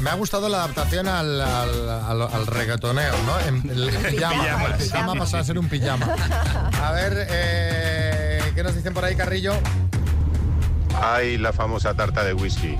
Me, 0.00 0.10
ha 0.10 0.14
gustado 0.14 0.48
la 0.48 0.58
adaptación 0.64 1.06
al, 1.08 1.40
al, 1.40 1.88
al- 1.88 2.22
al 2.22 2.46
reggaetoneo, 2.48 3.14
¿no? 3.24 3.38
En, 3.48 3.70
el 3.70 3.88
pijama. 4.10 4.42
Pijama, 4.42 4.64
El 4.66 4.74
pijama 4.82 5.12
sí, 5.12 5.18
pasa 5.20 5.38
a 5.38 5.44
ser 5.44 5.58
un 5.58 5.68
pijama. 5.68 6.06
A 6.82 6.90
ver, 6.92 7.26
eh, 7.30 8.05
¿qué 8.56 8.62
nos 8.62 8.74
dicen 8.74 8.94
por 8.94 9.04
ahí, 9.04 9.14
Carrillo? 9.14 9.52
Hay 11.00 11.36
la 11.36 11.52
famosa 11.52 11.94
tarta 11.94 12.24
de 12.24 12.32
whisky. 12.32 12.78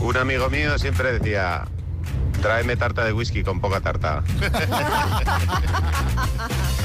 Un 0.00 0.16
amigo 0.18 0.50
mío 0.50 0.78
siempre 0.78 1.10
decía, 1.18 1.66
tráeme 2.42 2.76
tarta 2.76 3.04
de 3.06 3.14
whisky 3.14 3.42
con 3.42 3.60
poca 3.60 3.80
tarta. 3.80 4.22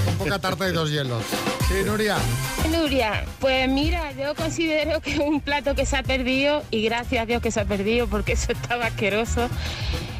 Con 0.05 0.17
poca 0.17 0.39
tarta 0.39 0.69
y 0.69 0.71
dos 0.71 0.89
hielos. 0.91 1.23
Sí, 1.67 1.83
Nuria. 1.85 2.15
Nuria, 2.71 3.25
pues 3.39 3.67
mira, 3.69 4.13
yo 4.13 4.33
considero 4.33 5.01
que 5.01 5.19
un 5.19 5.41
plato 5.41 5.75
que 5.75 5.85
se 5.85 5.97
ha 5.97 6.03
perdido, 6.03 6.63
y 6.71 6.83
gracias 6.83 7.23
a 7.23 7.25
Dios 7.25 7.41
que 7.41 7.51
se 7.51 7.59
ha 7.59 7.65
perdido 7.65 8.07
porque 8.07 8.33
eso 8.33 8.53
estaba 8.53 8.85
asqueroso, 8.85 9.49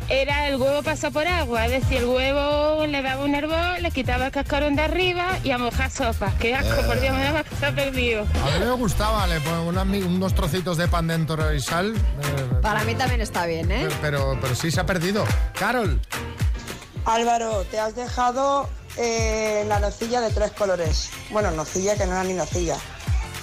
era 0.10 0.48
el 0.48 0.56
huevo 0.58 0.84
pasado 0.84 1.14
por 1.14 1.28
agua. 1.28 1.66
Es 1.66 1.72
decir, 1.84 1.98
el 2.00 2.06
huevo 2.06 2.86
le 2.86 3.02
daba 3.02 3.24
un 3.24 3.34
hervor, 3.36 3.82
le 3.82 3.92
quitaba 3.92 4.28
el 4.28 4.32
cascarón 4.32 4.76
de 4.76 4.84
arriba 4.84 5.38
y 5.44 5.52
a 5.52 5.58
mojar 5.58 5.90
sopas. 5.92 6.34
Qué 6.36 6.56
asco, 6.56 6.82
por 6.86 7.00
Dios, 7.00 7.16
me 7.16 7.24
da 7.32 7.44
que 7.44 7.56
se 7.56 7.66
ha 7.66 7.76
perdido. 7.76 8.22
A 8.24 8.60
mí 8.60 8.66
me 8.66 8.72
gustaba, 8.72 9.26
le 9.28 9.40
mi- 9.86 10.02
unos 10.02 10.34
trocitos 10.34 10.78
de 10.78 10.88
pan 10.88 11.08
dentro 11.08 11.54
y 11.54 11.60
sal. 11.60 11.96
eh, 11.96 12.60
Para 12.62 12.84
mí 12.84 12.96
también 12.96 13.22
está 13.22 13.46
bien, 13.46 13.72
¿eh? 13.72 13.88
pero, 14.02 14.38
pero 14.42 14.56
sí 14.56 14.72
se 14.72 14.80
ha 14.80 14.86
perdido. 14.86 15.26
Carol. 15.60 16.00
Álvaro, 17.06 17.64
te 17.70 17.80
has 17.80 17.96
dejado 17.96 18.68
eh, 18.98 19.64
la 19.68 19.80
nocilla 19.80 20.22
de 20.22 20.32
tres 20.32 20.52
colores. 20.52 21.12
Bueno, 21.30 21.52
nocilla 21.52 21.96
que 21.96 22.06
no 22.06 22.14
era 22.14 22.24
ni 22.24 22.34
nocilla. 22.34 22.78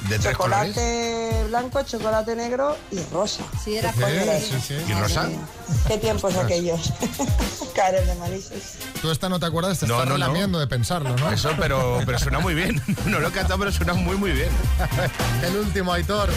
¿De 0.09 0.19
tres 0.19 0.33
chocolate 0.33 1.45
blanco, 1.49 1.83
chocolate 1.83 2.35
negro 2.35 2.77
y 2.91 2.99
rosa. 3.13 3.43
Sí, 3.63 3.77
era 3.77 3.93
Sí, 3.93 4.01
colores. 4.01 4.45
sí, 4.49 4.61
sí. 4.61 4.75
¿Y 4.89 4.93
rosa? 4.95 5.29
Qué 5.87 5.99
tiempos 5.99 6.35
aquellos. 6.37 6.93
Karen 7.75 8.07
de 8.07 8.15
Manises. 8.17 8.79
Tú 9.01 9.11
esta 9.11 9.29
no 9.29 9.39
te 9.39 9.47
acuerdas, 9.47 9.79
te 9.79 9.87
No, 9.87 9.95
estás 9.95 10.09
no, 10.09 10.19
no. 10.19 10.25
relamiendo 10.27 10.59
de 10.59 10.67
pensarlo, 10.67 11.17
¿no? 11.17 11.31
Eso, 11.31 11.51
pero, 11.59 12.01
pero 12.05 12.19
suena 12.19 12.39
muy 12.41 12.55
bien. 12.55 12.83
No 13.07 13.21
lo 13.21 13.29
he 13.29 13.33
cantado, 13.33 13.59
pero 13.59 13.73
suena 13.73 13.95
muy, 13.95 14.17
muy 14.17 14.33
bien. 14.33 14.51
El 15.43 15.57
último, 15.57 15.93
Aitor. 15.93 16.31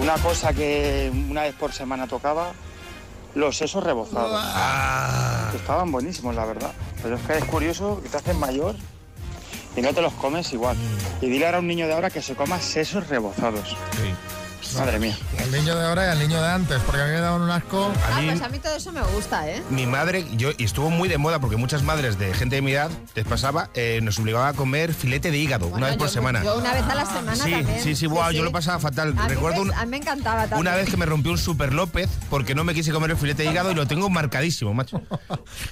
Una 0.00 0.14
cosa 0.18 0.52
que 0.52 1.10
una 1.30 1.42
vez 1.42 1.54
por 1.54 1.72
semana 1.72 2.06
tocaba, 2.06 2.52
los 3.34 3.56
sesos 3.56 3.82
rebozados. 3.82 5.50
Que 5.50 5.56
estaban 5.56 5.90
buenísimos, 5.90 6.34
la 6.34 6.44
verdad. 6.44 6.70
Pero 7.02 7.16
es 7.16 7.22
que 7.22 7.38
es 7.38 7.44
curioso 7.44 8.00
que 8.02 8.08
te 8.08 8.16
hacen 8.18 8.38
mayor 8.38 8.76
y 9.76 9.82
no 9.82 9.92
te 9.92 10.02
los 10.02 10.12
comes 10.14 10.52
igual. 10.52 10.76
Y 11.20 11.28
dile 11.28 11.46
ahora 11.46 11.58
a 11.58 11.60
un 11.60 11.66
niño 11.66 11.86
de 11.86 11.94
ahora 11.94 12.10
que 12.10 12.22
se 12.22 12.34
coma 12.34 12.60
sesos 12.60 13.08
rebozados. 13.08 13.76
Madre 14.78 14.98
mía. 14.98 15.16
El 15.38 15.52
niño 15.52 15.74
de 15.76 15.86
ahora 15.86 16.08
y 16.08 16.12
el 16.12 16.28
niño 16.28 16.40
de 16.42 16.48
antes, 16.48 16.80
porque 16.84 17.00
a 17.00 17.04
mí 17.06 17.12
me 17.12 17.20
daban 17.20 17.40
un 17.40 17.50
asco. 17.50 17.90
Ah, 18.10 18.20
pues 18.24 18.42
a 18.42 18.48
mí 18.48 18.58
todo 18.58 18.76
eso 18.76 18.92
me 18.92 19.00
gusta, 19.02 19.48
¿eh? 19.48 19.62
Mi 19.70 19.86
madre, 19.86 20.26
yo, 20.36 20.50
y 20.58 20.64
estuvo 20.64 20.90
muy 20.90 21.08
de 21.08 21.16
moda 21.18 21.38
porque 21.38 21.56
muchas 21.56 21.82
madres 21.82 22.18
de 22.18 22.34
gente 22.34 22.56
de 22.56 22.62
mi 22.62 22.72
edad 22.72 22.90
les 23.14 23.24
pasaba, 23.24 23.70
eh, 23.74 24.00
nos 24.02 24.18
obligaba 24.18 24.48
a 24.48 24.52
comer 24.52 24.92
filete 24.92 25.30
de 25.30 25.38
hígado 25.38 25.68
una 25.68 25.86
vez 25.86 25.96
por 25.96 26.08
yo, 26.08 26.12
semana. 26.12 26.44
Yo 26.44 26.58
una 26.58 26.72
vez 26.74 26.82
a 26.82 26.94
la 26.94 27.06
semana 27.06 27.34
sí, 27.36 27.50
también. 27.50 27.82
sí, 27.82 27.96
sí, 27.96 28.06
guau, 28.06 28.30
yo 28.32 28.42
lo 28.42 28.52
pasaba 28.52 28.78
fatal. 28.78 29.14
A 29.16 29.22
mí, 29.22 29.28
Recuerdo 29.28 29.64
me, 29.64 29.70
un- 29.70 29.74
a 29.78 29.84
mí 29.84 29.90
me 29.92 29.96
encantaba 29.98 30.40
también. 30.42 30.60
una 30.60 30.74
vez 30.76 30.90
que 30.90 30.96
me 30.96 31.06
rompió 31.06 31.32
un 31.32 31.38
Super 31.38 31.72
López 31.72 32.10
porque 32.28 32.54
no 32.54 32.62
me 32.64 32.74
quise 32.74 32.92
comer 32.92 33.10
el 33.12 33.16
filete 33.16 33.44
de 33.44 33.50
hígado 33.50 33.70
y 33.70 33.74
lo 33.74 33.86
tengo 33.86 34.10
marcadísimo, 34.10 34.74
macho. 34.74 35.00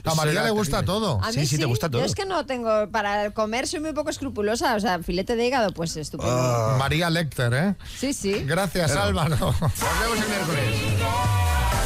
A 0.05 0.15
María 0.15 0.43
le 0.45 0.51
gusta 0.51 0.83
todo. 0.83 1.21
A 1.23 1.29
mí 1.29 1.35
Sí, 1.35 1.47
sí, 1.47 1.59
te 1.59 1.67
gusta 1.67 1.91
todo. 1.91 2.01
Yo 2.01 2.07
es 2.07 2.15
que 2.15 2.25
no 2.25 2.47
tengo, 2.47 2.89
para 2.91 3.31
comer 3.33 3.67
soy 3.67 3.81
muy 3.81 3.93
poco 3.93 4.09
escrupulosa, 4.11 4.75
o 4.77 4.81
sea, 4.81 4.99
filete 5.01 5.37
de 5.37 5.47
hígado, 5.47 5.73
pues 5.73 5.97
estupendo. 5.97 6.33
Ah. 6.35 6.77
María 6.79 7.11
Lecter, 7.11 7.53
¿eh? 7.53 7.75
Sí, 7.99 8.13
sí. 8.13 8.45
Gracias, 8.47 8.94
Claro. 8.95 9.09
Álvaro. 9.21 9.37
Nos 9.61 10.01
vemos 10.01 10.19
el 10.21 10.29
miércoles. 10.29 11.85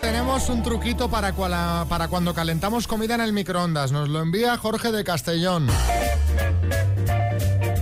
Tenemos 0.00 0.48
un 0.48 0.62
truquito 0.62 1.08
para, 1.10 1.32
cuala- 1.32 1.84
para 1.88 2.08
cuando 2.08 2.32
calentamos 2.34 2.86
comida 2.86 3.14
en 3.16 3.20
el 3.22 3.32
microondas. 3.32 3.90
Nos 3.92 4.08
lo 4.08 4.20
envía 4.20 4.56
Jorge 4.56 4.92
de 4.92 5.02
Castellón. 5.04 5.68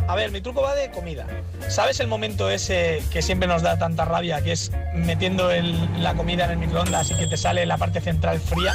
A 0.08 0.14
ver, 0.14 0.30
mi 0.30 0.40
truco 0.40 0.62
va 0.62 0.74
de 0.74 0.90
comida. 0.90 1.26
¿Sabes 1.68 2.00
el 2.00 2.06
momento 2.06 2.48
ese 2.50 3.02
que 3.10 3.20
siempre 3.20 3.48
nos 3.48 3.62
da 3.62 3.78
tanta 3.78 4.04
rabia, 4.04 4.42
que 4.42 4.52
es 4.52 4.70
metiendo 4.94 5.50
el- 5.50 6.02
la 6.02 6.14
comida 6.14 6.44
en 6.44 6.52
el 6.52 6.58
microondas 6.58 7.10
y 7.10 7.14
que 7.16 7.26
te 7.26 7.36
sale 7.36 7.66
la 7.66 7.76
parte 7.78 8.00
central 8.00 8.40
fría? 8.40 8.72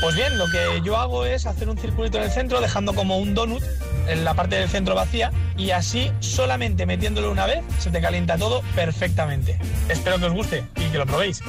Pues 0.00 0.14
bien, 0.14 0.36
lo 0.38 0.46
que 0.50 0.80
yo 0.84 0.96
hago 0.98 1.24
es 1.24 1.46
hacer 1.46 1.68
un 1.68 1.78
circulito 1.78 2.18
en 2.18 2.24
el 2.24 2.30
centro, 2.30 2.60
dejando 2.60 2.92
como 2.94 3.18
un 3.18 3.34
donut 3.34 3.62
en 4.08 4.24
la 4.24 4.34
parte 4.34 4.56
del 4.56 4.68
centro 4.68 4.94
vacía 4.94 5.32
y 5.56 5.70
así 5.70 6.10
solamente 6.20 6.86
metiéndolo 6.86 7.30
una 7.30 7.46
vez 7.46 7.62
se 7.78 7.90
te 7.90 8.00
calienta 8.00 8.36
todo 8.38 8.62
perfectamente. 8.74 9.58
Espero 9.88 10.18
que 10.18 10.26
os 10.26 10.32
guste 10.32 10.64
y 10.76 10.84
que 10.90 10.98
lo 10.98 11.06
probéis. 11.06 11.40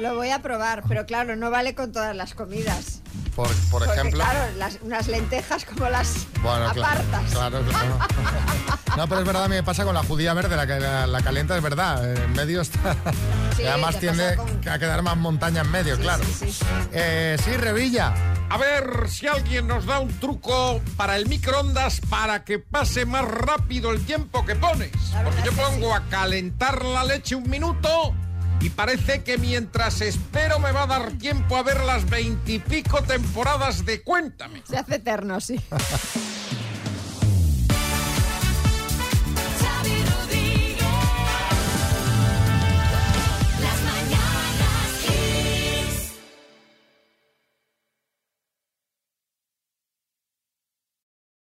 Lo 0.00 0.14
voy 0.14 0.30
a 0.30 0.40
probar, 0.40 0.82
pero 0.88 1.04
claro, 1.04 1.36
no 1.36 1.50
vale 1.50 1.74
con 1.74 1.92
todas 1.92 2.16
las 2.16 2.34
comidas. 2.34 3.02
Por, 3.36 3.48
por 3.70 3.84
Porque, 3.84 3.92
ejemplo. 4.00 4.24
claro, 4.24 4.40
las, 4.56 4.78
unas 4.82 5.06
lentejas 5.08 5.64
como 5.64 5.88
las 5.88 6.26
Bueno, 6.42 6.72
claro, 6.72 7.00
apartas. 7.00 7.30
claro, 7.32 7.60
claro. 7.62 7.98
No, 8.96 9.06
pero 9.08 9.20
es 9.20 9.26
verdad, 9.26 9.44
a 9.44 9.48
mí 9.48 9.54
me 9.54 9.62
pasa 9.62 9.84
con 9.84 9.94
la 9.94 10.02
judía 10.02 10.34
verde, 10.34 10.56
la 10.56 10.66
que 10.66 10.80
la, 10.80 11.06
la 11.06 11.20
calienta 11.22 11.56
es 11.56 11.62
verdad. 11.62 12.12
En 12.16 12.32
medio 12.32 12.60
está. 12.62 12.96
Sí, 13.56 13.62
y 13.62 13.66
además 13.66 13.98
tiende 13.98 14.36
a 14.70 14.78
quedar 14.78 15.02
más 15.02 15.16
montaña 15.16 15.60
en 15.62 15.70
medio, 15.70 15.98
claro. 15.98 16.24
Eh, 16.92 17.36
sí, 17.44 17.50
Revilla. 17.56 18.14
A 18.48 18.56
ver 18.58 19.08
si 19.08 19.26
alguien 19.28 19.68
nos 19.68 19.86
da 19.86 20.00
un 20.00 20.08
truco 20.18 20.80
para 20.96 21.16
el 21.16 21.28
microondas 21.28 22.00
para 22.08 22.42
que 22.44 22.58
pase 22.58 23.04
más 23.06 23.24
rápido 23.24 23.92
el 23.92 24.04
tiempo 24.04 24.44
que 24.44 24.56
pones. 24.56 24.90
Porque 25.24 25.42
yo 25.44 25.52
pongo 25.52 25.94
a 25.94 26.00
calentar 26.08 26.84
la 26.84 27.04
leche 27.04 27.34
un 27.36 27.48
minuto 27.48 28.14
y 28.60 28.70
parece 28.70 29.22
que 29.22 29.38
mientras 29.38 30.00
espero 30.00 30.58
me 30.58 30.72
va 30.72 30.82
a 30.82 30.86
dar 30.86 31.12
tiempo 31.12 31.56
a 31.56 31.62
ver 31.62 31.80
las 31.84 32.08
veintipico 32.08 33.02
temporadas 33.02 33.84
de 33.84 34.02
Cuéntame. 34.02 34.62
Se 34.68 34.76
hace 34.76 34.96
eterno, 34.96 35.40
sí. 35.40 35.60